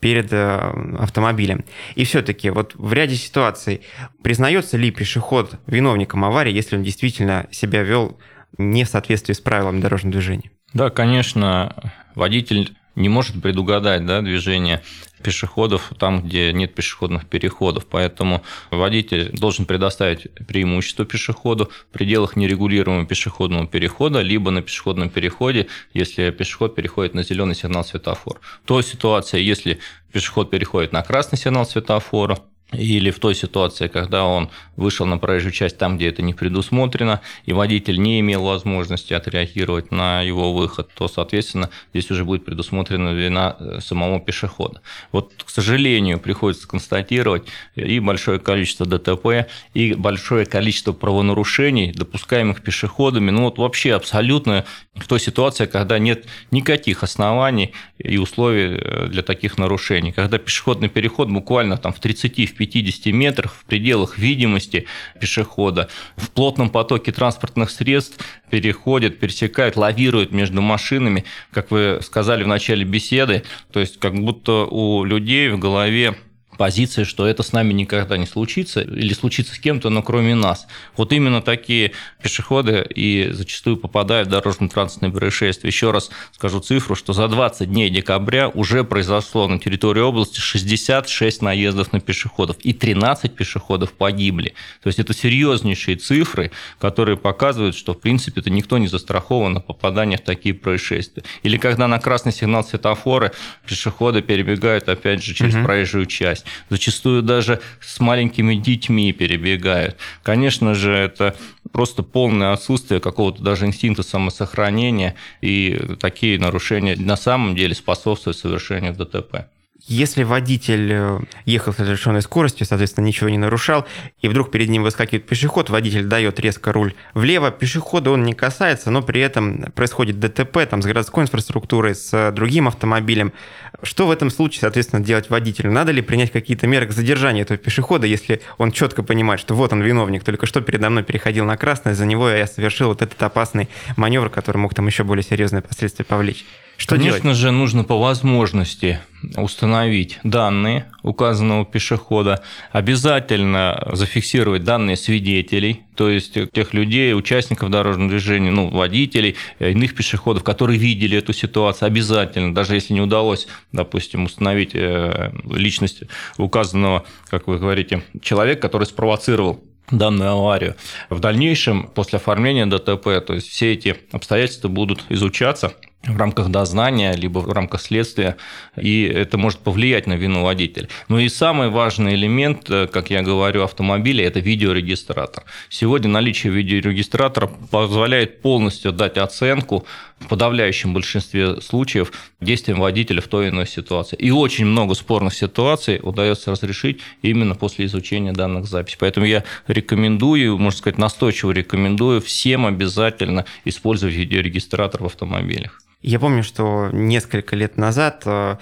перед 0.00 0.32
э, 0.32 0.96
автомобилем. 0.98 1.64
И 1.94 2.04
все-таки 2.04 2.50
вот 2.50 2.74
в 2.74 2.92
ряде 2.92 3.16
ситуаций 3.16 3.80
признается 4.22 4.76
ли 4.76 4.90
пешеход 4.90 5.58
виновником 5.66 6.24
аварии, 6.24 6.52
если 6.52 6.76
он 6.76 6.82
действительно 6.82 7.46
себя 7.50 7.82
вел 7.82 8.18
не 8.58 8.84
в 8.84 8.88
соответствии 8.88 9.32
с 9.32 9.40
правилами 9.40 9.80
дорожного 9.80 10.12
движения? 10.12 10.50
Да, 10.74 10.90
конечно, 10.90 11.92
водитель 12.14 12.76
не 12.94 13.08
может 13.08 13.40
предугадать 13.40 14.04
да, 14.04 14.22
движение 14.22 14.82
пешеходов 15.26 15.92
там, 15.98 16.22
где 16.22 16.52
нет 16.52 16.72
пешеходных 16.72 17.26
переходов. 17.26 17.84
Поэтому 17.90 18.44
водитель 18.70 19.36
должен 19.36 19.66
предоставить 19.66 20.32
преимущество 20.46 21.04
пешеходу 21.04 21.68
в 21.90 21.92
пределах 21.92 22.36
нерегулируемого 22.36 23.06
пешеходного 23.06 23.66
перехода, 23.66 24.20
либо 24.20 24.52
на 24.52 24.62
пешеходном 24.62 25.10
переходе, 25.10 25.66
если 25.92 26.30
пешеход 26.30 26.76
переходит 26.76 27.14
на 27.14 27.24
зеленый 27.24 27.56
сигнал 27.56 27.84
светофора. 27.84 28.38
То 28.66 28.80
ситуация, 28.82 29.40
если 29.40 29.80
пешеход 30.12 30.48
переходит 30.48 30.92
на 30.92 31.02
красный 31.02 31.38
сигнал 31.38 31.66
светофора, 31.66 32.38
или 32.72 33.10
в 33.10 33.20
той 33.20 33.34
ситуации, 33.36 33.86
когда 33.86 34.24
он 34.24 34.50
вышел 34.76 35.06
на 35.06 35.18
проезжую 35.18 35.52
часть 35.52 35.78
там, 35.78 35.96
где 35.96 36.08
это 36.08 36.22
не 36.22 36.34
предусмотрено, 36.34 37.20
и 37.44 37.52
водитель 37.52 38.00
не 38.00 38.18
имел 38.20 38.42
возможности 38.42 39.12
отреагировать 39.12 39.92
на 39.92 40.22
его 40.22 40.52
выход, 40.52 40.90
то, 40.94 41.06
соответственно, 41.06 41.70
здесь 41.92 42.10
уже 42.10 42.24
будет 42.24 42.44
предусмотрена 42.44 43.10
вина 43.14 43.56
э, 43.58 43.78
самого 43.80 44.18
пешехода. 44.18 44.82
Вот, 45.12 45.32
к 45.44 45.48
сожалению, 45.48 46.18
приходится 46.18 46.66
констатировать 46.66 47.44
и 47.76 48.00
большое 48.00 48.40
количество 48.40 48.84
ДТП, 48.84 49.48
и 49.72 49.94
большое 49.94 50.44
количество 50.44 50.92
правонарушений, 50.92 51.92
допускаемых 51.92 52.62
пешеходами, 52.62 53.30
ну 53.30 53.44
вот 53.44 53.58
вообще 53.58 53.94
абсолютно 53.94 54.64
в 54.96 55.06
той 55.06 55.20
ситуации, 55.20 55.66
когда 55.66 55.98
нет 55.98 56.26
никаких 56.50 57.04
оснований 57.04 57.72
и 57.98 58.18
условий 58.18 58.76
э, 58.76 59.06
для 59.08 59.22
таких 59.22 59.56
нарушений, 59.56 60.10
когда 60.10 60.38
пешеходный 60.38 60.88
переход 60.88 61.28
буквально 61.28 61.76
там 61.76 61.92
в 61.92 62.00
30 62.00 62.55
50 62.56 63.06
метрах 63.12 63.54
в 63.54 63.64
пределах 63.64 64.18
видимости 64.18 64.86
пешехода. 65.20 65.88
В 66.16 66.30
плотном 66.30 66.70
потоке 66.70 67.12
транспортных 67.12 67.70
средств 67.70 68.24
переходят, 68.50 69.18
пересекают, 69.18 69.76
лавируют 69.76 70.32
между 70.32 70.62
машинами, 70.62 71.24
как 71.50 71.70
вы 71.70 72.00
сказали 72.02 72.44
в 72.44 72.48
начале 72.48 72.84
беседы, 72.84 73.44
то 73.72 73.80
есть 73.80 73.98
как 73.98 74.14
будто 74.14 74.66
у 74.66 75.04
людей 75.04 75.48
в 75.48 75.58
голове 75.58 76.16
позиции, 76.56 77.04
что 77.04 77.26
это 77.26 77.42
с 77.42 77.52
нами 77.52 77.72
никогда 77.72 78.16
не 78.16 78.26
случится 78.26 78.80
или 78.80 79.12
случится 79.14 79.54
с 79.54 79.58
кем-то, 79.58 79.90
но 79.90 80.02
кроме 80.02 80.34
нас. 80.34 80.66
Вот 80.96 81.12
именно 81.12 81.42
такие 81.42 81.92
пешеходы 82.22 82.86
и 82.94 83.30
зачастую 83.32 83.76
попадают 83.76 84.28
в 84.28 84.30
дорожно-транспортные 84.30 85.12
происшествия. 85.12 85.68
Еще 85.68 85.90
раз 85.90 86.10
скажу 86.32 86.60
цифру, 86.60 86.94
что 86.94 87.12
за 87.12 87.28
20 87.28 87.70
дней 87.70 87.90
декабря 87.90 88.48
уже 88.48 88.84
произошло 88.84 89.46
на 89.48 89.58
территории 89.58 90.00
области 90.00 90.40
66 90.40 91.42
наездов 91.42 91.92
на 91.92 92.00
пешеходов 92.00 92.56
и 92.60 92.72
13 92.72 93.34
пешеходов 93.34 93.92
погибли. 93.92 94.54
То 94.82 94.88
есть 94.88 94.98
это 94.98 95.14
серьезнейшие 95.14 95.96
цифры, 95.96 96.50
которые 96.78 97.16
показывают, 97.16 97.76
что 97.76 97.94
в 97.94 98.00
принципе 98.00 98.40
это 98.40 98.50
никто 98.50 98.78
не 98.78 98.88
застрахован 98.88 99.58
от 99.58 99.66
попадания 99.66 100.16
в 100.16 100.22
такие 100.22 100.54
происшествия. 100.54 101.22
Или 101.42 101.58
когда 101.58 101.88
на 101.88 101.98
красный 101.98 102.32
сигнал 102.32 102.64
светофора 102.64 103.32
пешеходы 103.66 104.22
перебегают 104.22 104.88
опять 104.88 105.22
же 105.22 105.34
через 105.34 105.54
угу. 105.54 105.64
проезжую 105.64 106.06
часть 106.06 106.45
зачастую 106.70 107.22
даже 107.22 107.60
с 107.80 108.00
маленькими 108.00 108.54
детьми 108.54 109.12
перебегают. 109.12 109.96
Конечно 110.22 110.74
же, 110.74 110.92
это 110.92 111.36
просто 111.72 112.02
полное 112.02 112.52
отсутствие 112.52 113.00
какого-то 113.00 113.42
даже 113.42 113.66
инстинкта 113.66 114.02
самосохранения, 114.02 115.14
и 115.40 115.78
такие 116.00 116.38
нарушения 116.38 116.96
на 116.96 117.16
самом 117.16 117.54
деле 117.54 117.74
способствуют 117.74 118.38
совершению 118.38 118.94
ДТП. 118.94 119.48
Если 119.84 120.22
водитель 120.22 120.90
э, 120.90 121.18
ехал 121.44 121.72
с 121.72 121.78
разрешенной 121.78 122.22
скоростью, 122.22 122.66
соответственно, 122.66 123.04
ничего 123.04 123.28
не 123.28 123.36
нарушал, 123.36 123.86
и 124.22 124.28
вдруг 124.28 124.50
перед 124.50 124.70
ним 124.70 124.82
выскакивает 124.82 125.26
пешеход, 125.26 125.68
водитель 125.68 126.04
дает 126.04 126.40
резко 126.40 126.72
руль 126.72 126.94
влево, 127.12 127.50
пешехода 127.50 128.10
он 128.10 128.22
не 128.22 128.32
касается, 128.32 128.90
но 128.90 129.02
при 129.02 129.20
этом 129.20 129.70
происходит 129.72 130.18
ДТП 130.18 130.66
там, 130.68 130.80
с 130.80 130.86
городской 130.86 131.24
инфраструктурой, 131.24 131.94
с 131.94 132.32
другим 132.32 132.68
автомобилем. 132.68 133.34
Что 133.82 134.06
в 134.06 134.10
этом 134.10 134.30
случае, 134.30 134.60
соответственно, 134.60 135.04
делать 135.04 135.28
водителю? 135.28 135.70
Надо 135.70 135.92
ли 135.92 136.00
принять 136.00 136.32
какие-то 136.32 136.66
меры 136.66 136.86
к 136.86 136.92
задержанию 136.92 137.42
этого 137.42 137.58
пешехода, 137.58 138.06
если 138.06 138.40
он 138.56 138.72
четко 138.72 139.02
понимает, 139.02 139.40
что 139.40 139.54
вот 139.54 139.74
он 139.74 139.82
виновник, 139.82 140.24
только 140.24 140.46
что 140.46 140.62
передо 140.62 140.88
мной 140.88 141.04
переходил 141.04 141.44
на 141.44 141.58
красное, 141.58 141.94
за 141.94 142.06
него 142.06 142.30
я 142.30 142.46
совершил 142.46 142.88
вот 142.88 143.02
этот 143.02 143.22
опасный 143.22 143.68
маневр, 143.96 144.30
который 144.30 144.56
мог 144.56 144.74
там 144.74 144.86
еще 144.86 145.04
более 145.04 145.22
серьезные 145.22 145.60
последствия 145.60 146.06
повлечь. 146.06 146.46
Что 146.76 146.96
Конечно 146.96 147.22
делать? 147.22 147.38
же, 147.38 147.50
нужно 147.52 147.84
по 147.84 147.98
возможности 147.98 149.00
установить 149.36 150.18
данные 150.22 150.86
указанного 151.02 151.64
пешехода, 151.64 152.42
обязательно 152.70 153.88
зафиксировать 153.92 154.64
данные 154.64 154.96
свидетелей, 154.96 155.82
то 155.94 156.10
есть 156.10 156.36
тех 156.52 156.74
людей, 156.74 157.14
участников 157.14 157.70
дорожного 157.70 158.10
движения, 158.10 158.50
ну, 158.50 158.68
водителей, 158.68 159.36
иных 159.58 159.94
пешеходов, 159.94 160.44
которые 160.44 160.78
видели 160.78 161.16
эту 161.16 161.32
ситуацию, 161.32 161.86
обязательно, 161.86 162.54
даже 162.54 162.74
если 162.74 162.92
не 162.92 163.00
удалось, 163.00 163.48
допустим, 163.72 164.24
установить 164.24 164.72
э, 164.74 165.32
личность 165.50 166.02
указанного, 166.36 167.04
как 167.28 167.46
вы 167.46 167.58
говорите, 167.58 168.02
человека, 168.20 168.60
который 168.62 168.84
спровоцировал 168.84 169.64
данную 169.90 170.30
аварию. 170.30 170.76
В 171.10 171.20
дальнейшем, 171.20 171.84
после 171.94 172.18
оформления 172.18 172.66
ДТП, 172.66 173.24
то 173.24 173.34
есть 173.34 173.48
все 173.48 173.72
эти 173.72 173.96
обстоятельства 174.12 174.68
будут 174.68 175.04
изучаться 175.08 175.74
в 176.06 176.16
рамках 176.16 176.48
дознания, 176.48 177.14
либо 177.14 177.40
в 177.40 177.52
рамках 177.52 177.80
следствия, 177.80 178.36
и 178.76 179.02
это 179.04 179.38
может 179.38 179.58
повлиять 179.58 180.06
на 180.06 180.14
вину 180.14 180.44
водителя. 180.44 180.88
Но 181.08 181.18
и 181.18 181.28
самый 181.28 181.68
важный 181.68 182.14
элемент, 182.14 182.70
э, 182.70 182.86
как 182.86 183.10
я 183.10 183.22
говорю, 183.22 183.62
автомобиля– 183.62 184.24
это 184.26 184.40
видеорегистратор. 184.40 185.44
Сегодня 185.68 186.08
наличие 186.08 186.52
видеорегистратора 186.52 187.50
позволяет 187.70 188.42
полностью 188.42 188.92
дать 188.92 189.16
оценку 189.18 189.86
в 190.20 190.28
подавляющем 190.28 190.94
большинстве 190.94 191.60
случаев 191.60 192.12
действием 192.40 192.80
водителя 192.80 193.20
в 193.20 193.28
той 193.28 193.46
или 193.46 193.52
иной 193.52 193.66
ситуации. 193.66 194.16
И 194.16 194.30
очень 194.30 194.66
много 194.66 194.94
спорных 194.94 195.34
ситуаций 195.34 196.00
удается 196.02 196.50
разрешить 196.50 197.00
именно 197.22 197.54
после 197.54 197.84
изучения 197.86 198.32
данных 198.32 198.66
записей. 198.66 198.96
Поэтому 198.98 199.26
я 199.26 199.44
рекомендую, 199.66 200.58
можно 200.58 200.78
сказать, 200.78 200.98
настойчиво 200.98 201.50
рекомендую 201.50 202.20
всем 202.20 202.66
обязательно 202.66 203.44
использовать 203.64 204.14
видеорегистратор 204.14 205.02
в 205.02 205.06
автомобилях. 205.06 205.82
Я 206.02 206.20
помню, 206.20 206.42
что 206.42 206.90
несколько 206.92 207.56
лет 207.56 207.76
назад 207.76 208.22
э, 208.26 208.56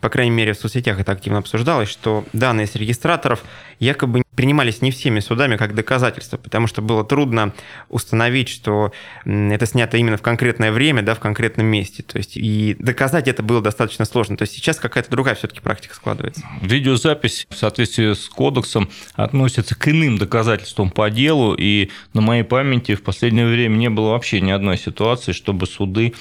по 0.00 0.10
крайней 0.10 0.30
мере, 0.30 0.52
в 0.52 0.58
соцсетях 0.58 1.00
это 1.00 1.12
активно 1.12 1.38
обсуждалось, 1.38 1.88
что 1.88 2.24
данные 2.32 2.66
с 2.66 2.74
регистраторов 2.74 3.42
якобы 3.80 4.22
принимались 4.36 4.82
не 4.82 4.90
всеми 4.90 5.20
судами 5.20 5.56
как 5.56 5.74
доказательство, 5.74 6.36
потому 6.36 6.66
что 6.66 6.82
было 6.82 7.04
трудно 7.04 7.54
установить, 7.88 8.48
что 8.48 8.92
это 9.24 9.66
снято 9.66 9.96
именно 9.96 10.16
в 10.16 10.22
конкретное 10.22 10.70
время, 10.70 11.02
да, 11.02 11.14
в 11.14 11.20
конкретном 11.20 11.66
месте. 11.66 12.02
То 12.02 12.18
есть 12.18 12.36
и 12.36 12.76
доказать 12.78 13.26
это 13.28 13.42
было 13.42 13.60
достаточно 13.60 14.04
сложно. 14.04 14.36
То 14.36 14.42
есть 14.42 14.54
сейчас 14.54 14.78
какая-то 14.78 15.10
другая 15.10 15.34
все-таки 15.34 15.60
практика 15.60 15.94
складывается. 15.94 16.42
Видеозапись 16.60 17.46
в 17.50 17.56
соответствии 17.56 18.12
с 18.12 18.28
кодексом 18.28 18.90
относится 19.14 19.74
к 19.74 19.88
иным 19.88 20.18
доказательствам 20.18 20.90
по 20.90 21.10
делу, 21.10 21.54
и 21.54 21.90
на 22.12 22.20
моей 22.20 22.44
памяти 22.44 22.94
в 22.94 23.02
последнее 23.02 23.46
время 23.46 23.76
не 23.76 23.88
было 23.88 24.10
вообще 24.10 24.40
ни 24.40 24.50
одной 24.50 24.76
ситуации, 24.76 25.32
чтобы 25.32 25.66
суды 25.66 26.14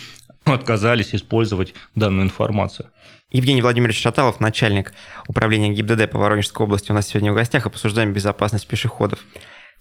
отказались 0.45 1.13
использовать 1.13 1.74
данную 1.95 2.25
информацию. 2.25 2.89
Евгений 3.36 3.62
Владимирович 3.62 4.01
Шаталов, 4.01 4.39
начальник 4.39 4.94
управления 5.27 5.74
ГИБДД 5.74 6.10
по 6.10 6.20
Воронежской 6.20 6.65
области, 6.65 6.92
у 6.92 6.94
нас 6.94 7.08
сегодня 7.08 7.34
в 7.34 7.36
гостях. 7.36 7.65
Обсуждаем 7.65 8.13
безопасность 8.13 8.65
пешеходов. 8.65 9.20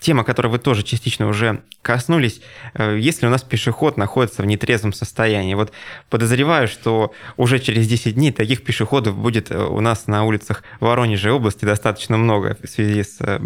Тема, 0.00 0.24
которой 0.24 0.48
вы 0.48 0.58
тоже 0.58 0.82
частично 0.82 1.28
уже 1.28 1.62
коснулись, 1.80 2.40
э, 2.74 2.98
если 2.98 3.28
у 3.28 3.30
нас 3.30 3.44
пешеход 3.44 3.96
находится 3.96 4.42
в 4.42 4.46
нетрезвом 4.46 4.92
состоянии. 4.92 5.54
Вот 5.54 5.72
подозреваю, 6.10 6.66
что 6.66 7.14
уже 7.36 7.60
через 7.60 7.86
10 7.86 8.16
дней 8.16 8.32
таких 8.32 8.64
пешеходов 8.64 9.16
будет 9.16 9.52
э, 9.52 9.56
у 9.56 9.80
нас 9.80 10.08
на 10.08 10.24
улицах 10.24 10.64
Воронежа 10.80 11.32
области 11.32 11.64
достаточно 11.64 12.16
много 12.16 12.58
в 12.60 12.68
связи 12.68 13.04
с 13.04 13.18
э, 13.20 13.38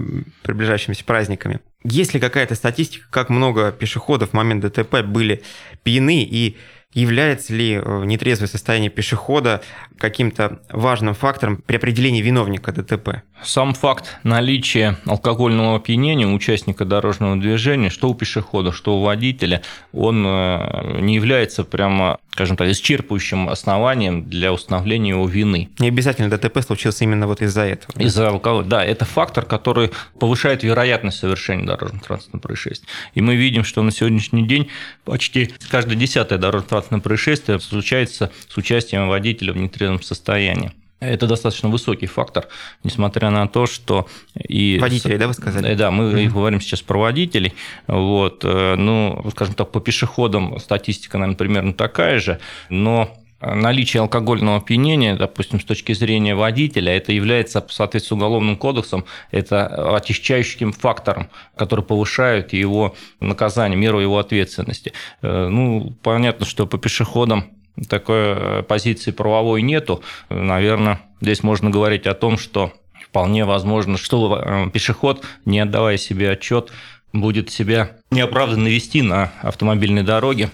приближающимися 0.43 1.05
праздниками. 1.05 1.61
Есть 1.85 2.15
ли 2.15 2.19
какая-то 2.19 2.55
статистика, 2.55 3.05
как 3.11 3.29
много 3.29 3.73
пешеходов 3.73 4.31
в 4.31 4.33
момент 4.33 4.65
ДТП 4.65 5.03
были 5.03 5.43
пьяны 5.83 6.23
и 6.23 6.57
Является 6.95 7.53
ли 7.53 7.75
нетрезвое 7.75 8.49
состояние 8.49 8.91
пешехода 8.91 9.63
каким-то 9.99 10.61
важным 10.71 11.15
фактором 11.15 11.63
при 11.65 11.77
определении 11.77 12.23
виновника 12.23 12.73
ДТП? 12.73 13.23
Сам 13.43 13.73
факт 13.73 14.19
наличия 14.25 14.99
алкогольного 15.05 15.77
опьянения 15.77 16.27
у 16.27 16.35
участника 16.35 16.85
дорожного 16.85 17.37
движения, 17.37 17.89
что 17.89 18.09
у 18.09 18.15
пешехода, 18.15 18.73
что 18.73 18.99
у 18.99 19.03
водителя, 19.03 19.63
он 19.93 20.25
э, 20.27 21.01
не 21.01 21.15
является 21.15 21.63
прямо, 21.63 22.19
скажем 22.33 22.57
так, 22.57 22.69
исчерпывающим 22.69 23.49
основанием 23.49 24.25
для 24.25 24.53
установления 24.53 25.11
его 25.11 25.27
вины. 25.27 25.71
Не 25.79 25.89
обязательно 25.89 26.31
ДТП 26.31 26.61
случился 26.63 27.05
именно 27.05 27.27
вот 27.27 27.41
из-за 27.41 27.63
этого. 27.63 27.93
Да? 27.95 28.05
Из-за 28.05 28.29
алкоголя. 28.29 28.67
Да, 28.67 28.85
это 28.85 29.05
фактор, 29.05 29.45
который 29.45 29.93
повышает 30.19 30.65
вероятность 30.65 31.19
совершения 31.19 31.65
дорожно-транспортного 31.65 32.43
происшествия. 32.43 32.89
И 33.15 33.21
мы 33.21 33.37
видим, 33.37 33.63
что 33.63 33.83
на 33.83 33.93
сегодняшний 33.93 34.47
день 34.47 34.69
почти 35.05 35.53
каждое 35.71 35.95
десятое 35.95 36.39
дорожно-транспортное 36.39 37.01
происшествие 37.01 37.61
случается 37.61 38.33
с 38.49 38.57
участием 38.57 39.09
водителя 39.09 39.53
в 39.53 39.57
нетрезвом 39.57 39.88
состоянии. 39.97 40.73
Это 41.01 41.29
достаточно 41.29 41.69
высокий 41.69 42.07
фактор, 42.07 42.49
несмотря 42.83 43.31
на 43.31 43.47
то, 43.47 43.67
что 43.67 44.09
и 44.35 44.79
водителей, 44.81 45.17
да, 45.17 45.29
вы 45.29 45.35
сказали? 45.35 45.75
Да, 45.75 45.93
мы 45.93 46.13
mm-hmm. 46.13 46.29
говорим 46.29 46.61
сейчас 46.61 46.83
про 46.83 46.99
водителей. 46.99 47.55
Вот, 47.87 48.45
э, 48.45 48.75
ну, 48.75 49.25
скажем 49.31 49.55
так, 49.55 49.71
по 49.71 49.81
пешеходам 49.81 50.59
статистика, 50.59 51.19
наверное, 51.19 51.39
примерно 51.39 51.73
такая 51.73 52.19
же, 52.19 52.41
но 52.69 53.17
наличие 53.41 54.01
алкогольного 54.01 54.57
опьянения, 54.57 55.15
допустим, 55.15 55.61
с 55.61 55.65
точки 55.65 55.93
зрения 55.93 56.35
водителя, 56.35 56.97
это 56.97 57.13
является, 57.13 57.65
в 57.65 57.73
соответствии 57.73 58.09
с 58.09 58.13
Уголовным 58.13 58.57
кодексом, 58.57 59.05
это 59.31 59.95
очищающим 59.97 60.73
фактором, 60.73 61.29
который 61.57 61.85
повышает 61.85 62.53
его 62.53 62.97
наказание, 63.21 63.79
меру 63.79 64.01
его 64.01 64.19
ответственности. 64.19 64.93
Э, 65.23 65.47
ну, 65.49 65.95
понятно, 66.03 66.45
что 66.45 66.67
по 66.67 66.79
пешеходам 66.79 67.53
такой 67.89 68.17
э, 68.17 68.63
позиции 68.63 69.11
правовой 69.11 69.63
нету. 69.63 70.03
Наверное, 70.29 71.01
здесь 71.21 71.43
можно 71.43 71.71
говорить 71.71 72.07
о 72.07 72.15
том, 72.15 72.39
что 72.39 72.73
вполне 73.05 73.45
возможно, 73.45 73.99
что 73.99 74.41
э, 74.41 74.71
пешеход, 74.71 75.25
не 75.45 75.61
отдавая 75.61 75.97
себе 75.97 76.31
отчет, 76.31 76.71
будет 77.13 77.51
себя 77.51 77.97
неоправданно 78.11 78.69
вести 78.69 79.03
на 79.03 79.33
автомобильной 79.43 80.03
дороге. 80.03 80.51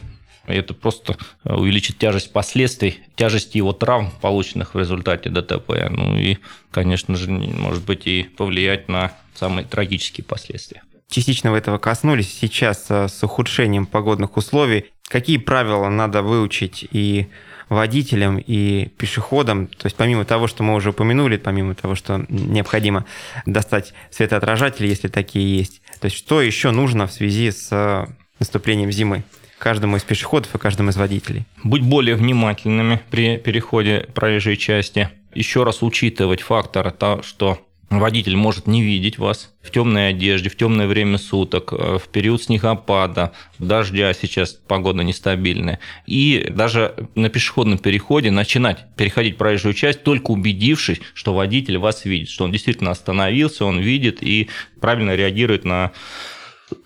Это 0.47 0.75
просто 0.75 1.17
увеличит 1.45 1.99
тяжесть 1.99 2.33
последствий, 2.33 3.01
тяжесть 3.17 3.55
его 3.55 3.73
травм, 3.73 4.13
полученных 4.21 4.75
в 4.75 4.79
результате 4.79 5.31
ДТП. 5.31 5.89
Ну 5.89 6.17
и, 6.19 6.37
конечно 6.71 7.17
же, 7.17 7.31
может 7.31 7.85
быть 7.85 8.07
и 8.07 8.25
повлиять 8.25 8.89
на 8.89 9.13
самые 9.35 9.65
трагические 9.65 10.25
последствия 10.25 10.83
частично 11.15 11.53
вы 11.53 11.59
этого 11.59 11.79
коснулись. 11.79 12.33
Сейчас 12.33 12.87
э, 12.89 13.09
с 13.09 13.23
ухудшением 13.23 13.87
погодных 13.87 14.37
условий 14.37 14.87
какие 15.09 15.39
правила 15.39 15.89
надо 15.89 16.23
выучить 16.23 16.87
и 16.91 17.29
водителям, 17.69 18.39
и 18.39 18.87
пешеходам? 18.97 19.67
То 19.67 19.87
есть 19.87 19.97
помимо 19.97 20.25
того, 20.25 20.47
что 20.47 20.63
мы 20.63 20.75
уже 20.75 20.91
упомянули, 20.91 21.37
помимо 21.37 21.75
того, 21.75 21.95
что 21.95 22.25
необходимо 22.29 23.05
достать 23.47 23.95
светоотражатели, 24.11 24.87
если 24.87 25.09
такие 25.09 25.59
есть, 25.59 25.83
то 26.01 26.07
есть 26.07 26.17
что 26.17 26.41
еще 26.41 26.71
нужно 26.71 27.07
в 27.07 27.13
связи 27.13 27.51
с 27.51 28.07
наступлением 28.39 28.93
зимы? 28.93 29.25
каждому 29.59 29.97
из 29.97 30.03
пешеходов 30.03 30.55
и 30.55 30.59
каждому 30.59 30.91
из 30.91 30.97
водителей. 30.97 31.45
Быть 31.63 31.83
более 31.83 32.17
внимательными 32.17 33.01
при 33.11 33.39
переходе 33.39 34.07
проезжей 34.13 34.59
части. 34.59 35.09
Еще 35.35 35.65
раз 35.65 35.83
учитывать 35.83 36.43
фактор, 36.43 36.91
то, 36.91 37.23
что 37.23 37.59
водитель 38.01 38.37
может 38.37 38.67
не 38.67 38.83
видеть 38.83 39.19
вас 39.19 39.53
в 39.63 39.71
темной 39.71 40.11
одежде, 40.11 40.49
в 40.49 40.57
темное 40.57 40.87
время 40.87 41.19
суток, 41.19 41.73
э, 41.73 41.99
в 41.99 42.09
период 42.09 42.43
снегопада, 42.43 43.33
дождя, 43.59 44.13
сейчас 44.15 44.53
погода 44.53 45.03
нестабильная. 45.03 45.81
И 46.07 46.47
даже 46.51 47.09
на 47.15 47.29
пешеходном 47.29 47.79
переходе 47.79 48.31
начинать 48.31 48.87
переходить 48.97 49.37
проезжую 49.37 49.75
часть, 49.75 50.03
только 50.03 50.31
убедившись, 50.31 51.01
что 51.15 51.35
водитель 51.35 51.79
вас 51.79 52.05
видит, 52.05 52.31
что 52.31 52.45
он 52.45 52.53
действительно 52.53 52.91
остановился, 52.91 53.65
он 53.65 53.81
видит 53.81 54.23
и 54.23 54.49
правильно 54.81 55.15
реагирует 55.15 55.65
на 55.65 55.93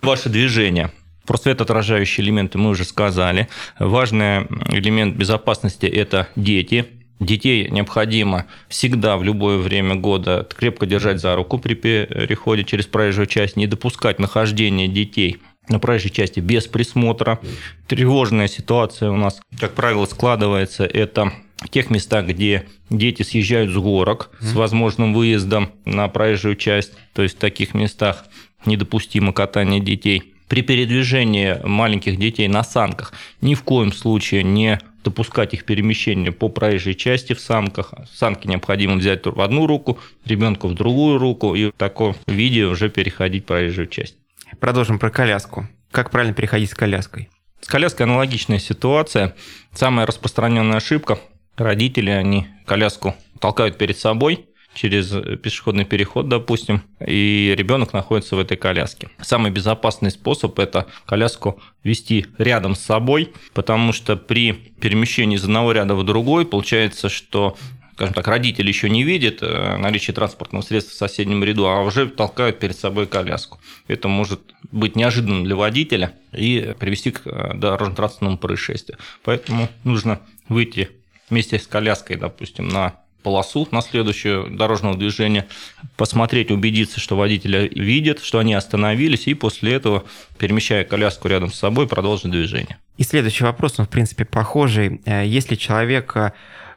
ваше 0.01 0.29
движение. 0.29 0.91
Про 1.25 1.37
светоотражающие 1.37 2.25
элементы 2.25 2.57
мы 2.57 2.71
уже 2.71 2.83
сказали. 2.85 3.49
Важный 3.77 4.47
элемент 4.71 5.15
безопасности– 5.15 5.85
это 5.87 6.27
дети– 6.35 6.85
Детей 7.19 7.69
необходимо 7.69 8.45
всегда 8.69 9.17
в 9.17 9.23
любое 9.23 9.57
время 9.57 9.95
года 9.95 10.47
крепко 10.57 10.85
держать 10.85 11.19
за 11.19 11.35
руку 11.35 11.59
при 11.59 11.73
переходе 11.73 12.63
через 12.63 12.85
проезжую 12.85 13.27
часть, 13.27 13.57
не 13.57 13.67
допускать 13.67 14.19
нахождения 14.19 14.87
детей 14.87 15.37
на 15.67 15.79
проезжей 15.79 16.11
части 16.11 16.39
без 16.39 16.67
присмотра. 16.67 17.39
Тревожная 17.87 18.47
ситуация 18.47 19.11
у 19.11 19.17
нас, 19.17 19.41
как 19.59 19.73
правило, 19.73 20.05
складывается 20.05 20.85
это 20.85 21.33
в 21.57 21.69
тех 21.69 21.89
местах, 21.89 22.25
где 22.25 22.65
дети 22.89 23.21
съезжают 23.23 23.71
с 23.71 23.75
горок 23.75 24.31
с 24.39 24.53
возможным 24.53 25.13
выездом 25.13 25.71
на 25.85 26.07
проезжую 26.07 26.55
часть, 26.55 26.93
то 27.13 27.21
есть 27.21 27.35
в 27.35 27.39
таких 27.39 27.73
местах 27.73 28.25
недопустимо 28.65 29.33
катание 29.33 29.81
детей. 29.81 30.33
При 30.47 30.63
передвижении 30.63 31.57
маленьких 31.63 32.17
детей 32.17 32.47
на 32.47 32.63
санках 32.63 33.13
ни 33.41 33.53
в 33.53 33.61
коем 33.63 33.91
случае 33.93 34.43
не 34.43 34.79
допускать 35.03 35.53
их 35.53 35.65
перемещение 35.65 36.31
по 36.31 36.49
проезжей 36.49 36.95
части 36.95 37.33
в 37.33 37.39
санках. 37.39 37.93
Санки 38.13 38.47
необходимо 38.47 38.95
взять 38.95 39.25
в 39.25 39.39
одну 39.41 39.67
руку, 39.67 39.99
ребенку 40.25 40.67
в 40.67 40.73
другую 40.73 41.17
руку 41.17 41.55
и 41.55 41.69
в 41.69 41.73
таком 41.73 42.15
виде 42.27 42.65
уже 42.65 42.89
переходить 42.89 43.45
проезжую 43.45 43.87
часть. 43.87 44.15
Продолжим 44.59 44.99
про 44.99 45.09
коляску. 45.09 45.67
Как 45.91 46.11
правильно 46.11 46.33
переходить 46.33 46.69
с 46.69 46.75
коляской? 46.75 47.29
С 47.61 47.67
коляской 47.67 48.05
аналогичная 48.05 48.59
ситуация. 48.59 49.35
Самая 49.73 50.05
распространенная 50.05 50.77
ошибка. 50.77 51.19
Родители, 51.55 52.09
они 52.09 52.47
коляску 52.65 53.15
толкают 53.39 53.77
перед 53.77 53.97
собой, 53.97 54.48
через 54.73 55.09
пешеходный 55.41 55.85
переход, 55.85 56.29
допустим, 56.29 56.83
и 57.05 57.53
ребенок 57.57 57.93
находится 57.93 58.35
в 58.35 58.39
этой 58.39 58.57
коляске. 58.57 59.09
Самый 59.21 59.51
безопасный 59.51 60.11
способ– 60.11 60.57
это 60.59 60.87
коляску 61.05 61.61
вести 61.83 62.27
рядом 62.37 62.75
с 62.75 62.79
собой, 62.79 63.33
потому 63.53 63.93
что 63.93 64.15
при 64.15 64.53
перемещении 64.53 65.37
из 65.37 65.43
одного 65.43 65.71
ряда 65.71 65.95
в 65.95 66.03
другой 66.03 66.45
получается, 66.45 67.09
что 67.09 67.57
скажем 67.99 68.13
так, 68.13 68.29
родитель 68.29 68.65
еще 68.65 68.89
не 68.89 69.03
видит 69.03 69.39
э, 69.41 69.75
наличие 69.75 70.13
транспортного 70.13 70.63
средства 70.63 70.93
в 70.93 70.97
соседнем 70.97 71.43
ряду, 71.43 71.67
а 71.67 71.81
уже 71.81 72.07
толкают 72.07 72.57
перед 72.57 72.77
собой 72.77 73.07
коляску. 73.07 73.59
Это 73.89 74.07
может 74.07 74.39
быть 74.71 74.95
неожиданным 74.95 75.43
для 75.43 75.57
водителя 75.57 76.13
и 76.31 76.73
привести 76.79 77.11
к 77.11 77.23
э, 77.25 77.55
дорожно-транспортному 77.55 78.37
происшествию. 78.37 78.97
Поэтому 79.25 79.67
нужно 79.83 80.21
выйти 80.47 80.91
вместе 81.29 81.59
с 81.59 81.67
коляской, 81.67 82.15
допустим, 82.15 82.69
на 82.69 82.95
полосу 83.23 83.67
на 83.71 83.81
следующее 83.81 84.47
дорожного 84.49 84.97
движения, 84.97 85.47
посмотреть, 85.97 86.51
убедиться, 86.51 86.99
что 86.99 87.15
водителя 87.15 87.67
видят, 87.67 88.21
что 88.23 88.39
они 88.39 88.53
остановились, 88.53 89.27
и 89.27 89.33
после 89.33 89.73
этого, 89.73 90.03
перемещая 90.37 90.83
коляску 90.83 91.27
рядом 91.27 91.51
с 91.51 91.59
собой, 91.59 91.87
продолжить 91.87 92.31
движение. 92.31 92.77
И 92.97 93.03
следующий 93.03 93.43
вопрос, 93.43 93.79
он, 93.79 93.85
в 93.85 93.89
принципе, 93.89 94.25
похожий. 94.25 95.01
Э, 95.05 95.25
если 95.25 95.55
человек 95.55 96.15
э, 96.15 96.31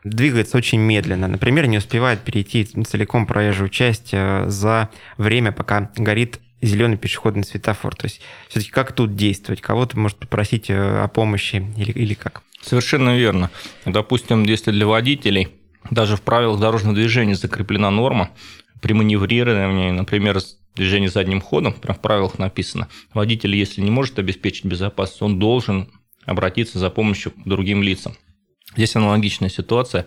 двигается 0.05 0.57
очень 0.57 0.79
медленно, 0.79 1.29
например, 1.29 1.67
не 1.67 1.79
успевает 1.79 2.21
перейти 2.21 2.65
целиком 2.65 3.27
проезжую 3.27 3.69
часть 3.69 4.11
э, 4.13 4.45
за 4.49 4.91
время, 5.17 5.53
пока 5.53 5.91
горит 5.97 6.41
зеленый 6.61 6.97
пешеходный 6.97 7.45
светофор. 7.45 7.97
То 7.97 8.07
есть 8.07 8.21
все-таки 8.49 8.71
как 8.71 8.93
тут 8.93 9.17
действовать? 9.17 9.61
Кого-то 9.61 9.99
может 9.99 10.19
попросить 10.19 10.67
о 10.71 11.09
помощи 11.09 11.67
или, 11.77 11.91
или 11.91 12.15
как? 12.15 12.43
Совершенно 12.61 13.17
верно. 13.17 13.51
Допустим, 13.85 14.45
если 14.45 14.71
для 14.71 14.87
водителей 14.87 15.49
даже 15.91 16.17
в 16.17 16.23
правилах 16.23 16.61
дорожного 16.61 16.95
движения 16.95 17.35
закреплена 17.35 17.91
норма 17.91 18.31
при 18.81 18.93
маневрировании, 18.93 19.91
например, 19.91 20.41
движение 20.75 21.11
задним 21.11 21.41
ходом, 21.41 21.73
прям 21.73 21.97
в 21.97 22.01
правилах 22.01 22.39
написано, 22.39 22.89
водитель, 23.15 23.55
если 23.55 23.81
не 23.81 23.91
может 23.91 24.19
обеспечить 24.19 24.65
безопасность, 24.65 25.23
он 25.23 25.39
должен 25.39 25.89
обратиться 26.25 26.79
за 26.79 26.91
помощью 26.91 27.33
к 27.33 27.45
другим 27.45 27.83
лицам. 27.83 28.15
Здесь 28.75 28.97
аналогичная 28.97 29.51
ситуация. 29.51 30.07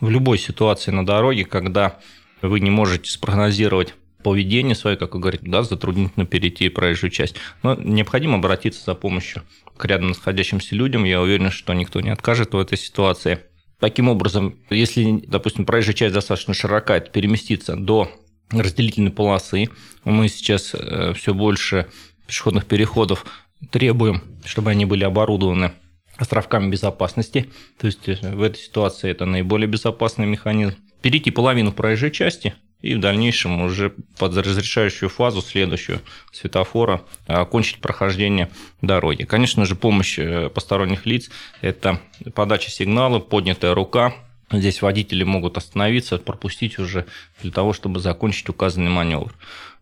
В 0.00 0.10
любой 0.10 0.38
ситуации 0.38 0.90
на 0.90 1.04
дороге, 1.04 1.44
когда 1.44 1.98
вы 2.42 2.60
не 2.60 2.70
можете 2.70 3.10
спрогнозировать 3.10 3.94
поведение 4.22 4.74
свое, 4.74 4.96
как 4.96 5.14
вы 5.14 5.20
говорите, 5.20 5.44
да, 5.46 5.62
затруднительно 5.62 6.26
перейти 6.26 6.68
проезжую 6.68 7.10
часть. 7.10 7.36
Но 7.62 7.74
необходимо 7.74 8.36
обратиться 8.36 8.82
за 8.84 8.94
помощью 8.94 9.42
к 9.76 9.84
рядом 9.84 10.08
находящимся 10.08 10.74
людям. 10.74 11.04
Я 11.04 11.20
уверен, 11.20 11.50
что 11.50 11.74
никто 11.74 12.00
не 12.00 12.10
откажет 12.10 12.54
в 12.54 12.58
этой 12.58 12.78
ситуации. 12.78 13.40
Таким 13.84 14.08
образом, 14.08 14.56
если, 14.70 15.22
допустим, 15.26 15.66
проезжая 15.66 15.92
часть 15.92 16.14
достаточно 16.14 16.54
широка, 16.54 16.96
это 16.96 17.10
переместиться 17.10 17.76
до 17.76 18.10
разделительной 18.50 19.10
полосы. 19.10 19.68
Мы 20.04 20.30
сейчас 20.30 20.74
э, 20.74 21.12
все 21.12 21.34
больше 21.34 21.88
пешеходных 22.26 22.64
переходов 22.64 23.26
требуем, 23.70 24.22
чтобы 24.46 24.70
они 24.70 24.86
были 24.86 25.04
оборудованы 25.04 25.72
островками 26.16 26.70
безопасности. 26.70 27.50
То 27.78 27.88
есть 27.88 28.08
э, 28.08 28.16
в 28.34 28.40
этой 28.40 28.56
ситуации 28.56 29.10
это 29.10 29.26
наиболее 29.26 29.68
безопасный 29.68 30.24
механизм. 30.24 30.76
Перейти 31.02 31.30
половину 31.30 31.70
проезжей 31.70 32.10
части 32.10 32.54
и 32.84 32.94
в 32.94 33.00
дальнейшем 33.00 33.62
уже 33.62 33.94
под 34.18 34.36
разрешающую 34.36 35.08
фазу, 35.08 35.40
следующую 35.40 36.02
светофора, 36.32 37.02
окончить 37.26 37.80
прохождение 37.80 38.50
дороги. 38.82 39.22
Конечно 39.24 39.64
же, 39.64 39.74
помощь 39.74 40.18
э, 40.18 40.50
посторонних 40.50 41.06
лиц– 41.06 41.30
это 41.62 42.00
подача 42.34 42.70
сигнала, 42.70 43.18
поднятая 43.18 43.74
рука, 43.74 44.14
Здесь 44.52 44.82
водители 44.82 45.24
могут 45.24 45.56
остановиться, 45.56 46.18
пропустить 46.18 46.78
уже 46.78 47.06
для 47.42 47.50
того, 47.50 47.72
чтобы 47.72 47.98
закончить 47.98 48.48
указанный 48.50 48.90
маневр. 48.90 49.34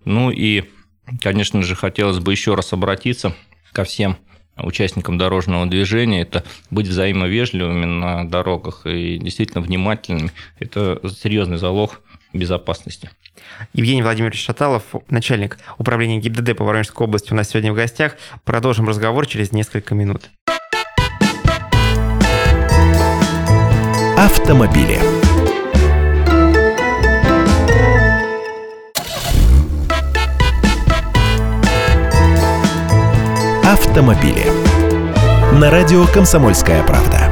Ну 0.05 0.31
и, 0.31 0.65
конечно 1.21 1.62
же, 1.62 1.75
хотелось 1.75 2.21
бы 2.21 2.31
еще 2.31 2.55
раз 2.55 2.73
обратиться 2.73 3.35
ко 3.73 3.83
всем 3.83 4.17
участникам 4.57 5.19
дорожного 5.19 5.67
движения, 5.67 6.23
это 6.23 6.45
быть 6.71 6.87
взаимовежливыми 6.87 7.87
на 7.87 8.25
дорогах 8.25 8.87
и 8.87 9.19
действительно 9.19 9.62
внимательными. 9.62 10.31
Это 10.59 11.01
серьезный 11.09 11.57
залог 11.57 12.01
безопасности. 12.33 13.11
Евгений 13.73 14.03
Владимирович 14.03 14.45
Шаталов, 14.45 14.83
начальник 15.09 15.59
управления 15.79 16.18
ГИБДД 16.18 16.57
по 16.57 16.64
Воронежской 16.64 17.07
области, 17.07 17.33
у 17.33 17.37
нас 17.37 17.49
сегодня 17.49 17.73
в 17.73 17.77
гостях. 17.77 18.16
Продолжим 18.45 18.88
разговор 18.88 19.27
через 19.27 19.53
несколько 19.53 19.95
минут. 19.95 20.31
Автомобили. 24.16 24.99
Автомобили. 33.64 34.45
На 35.59 35.71
радио 35.71 36.07
«Комсомольская 36.07 36.83
правда». 36.85 37.32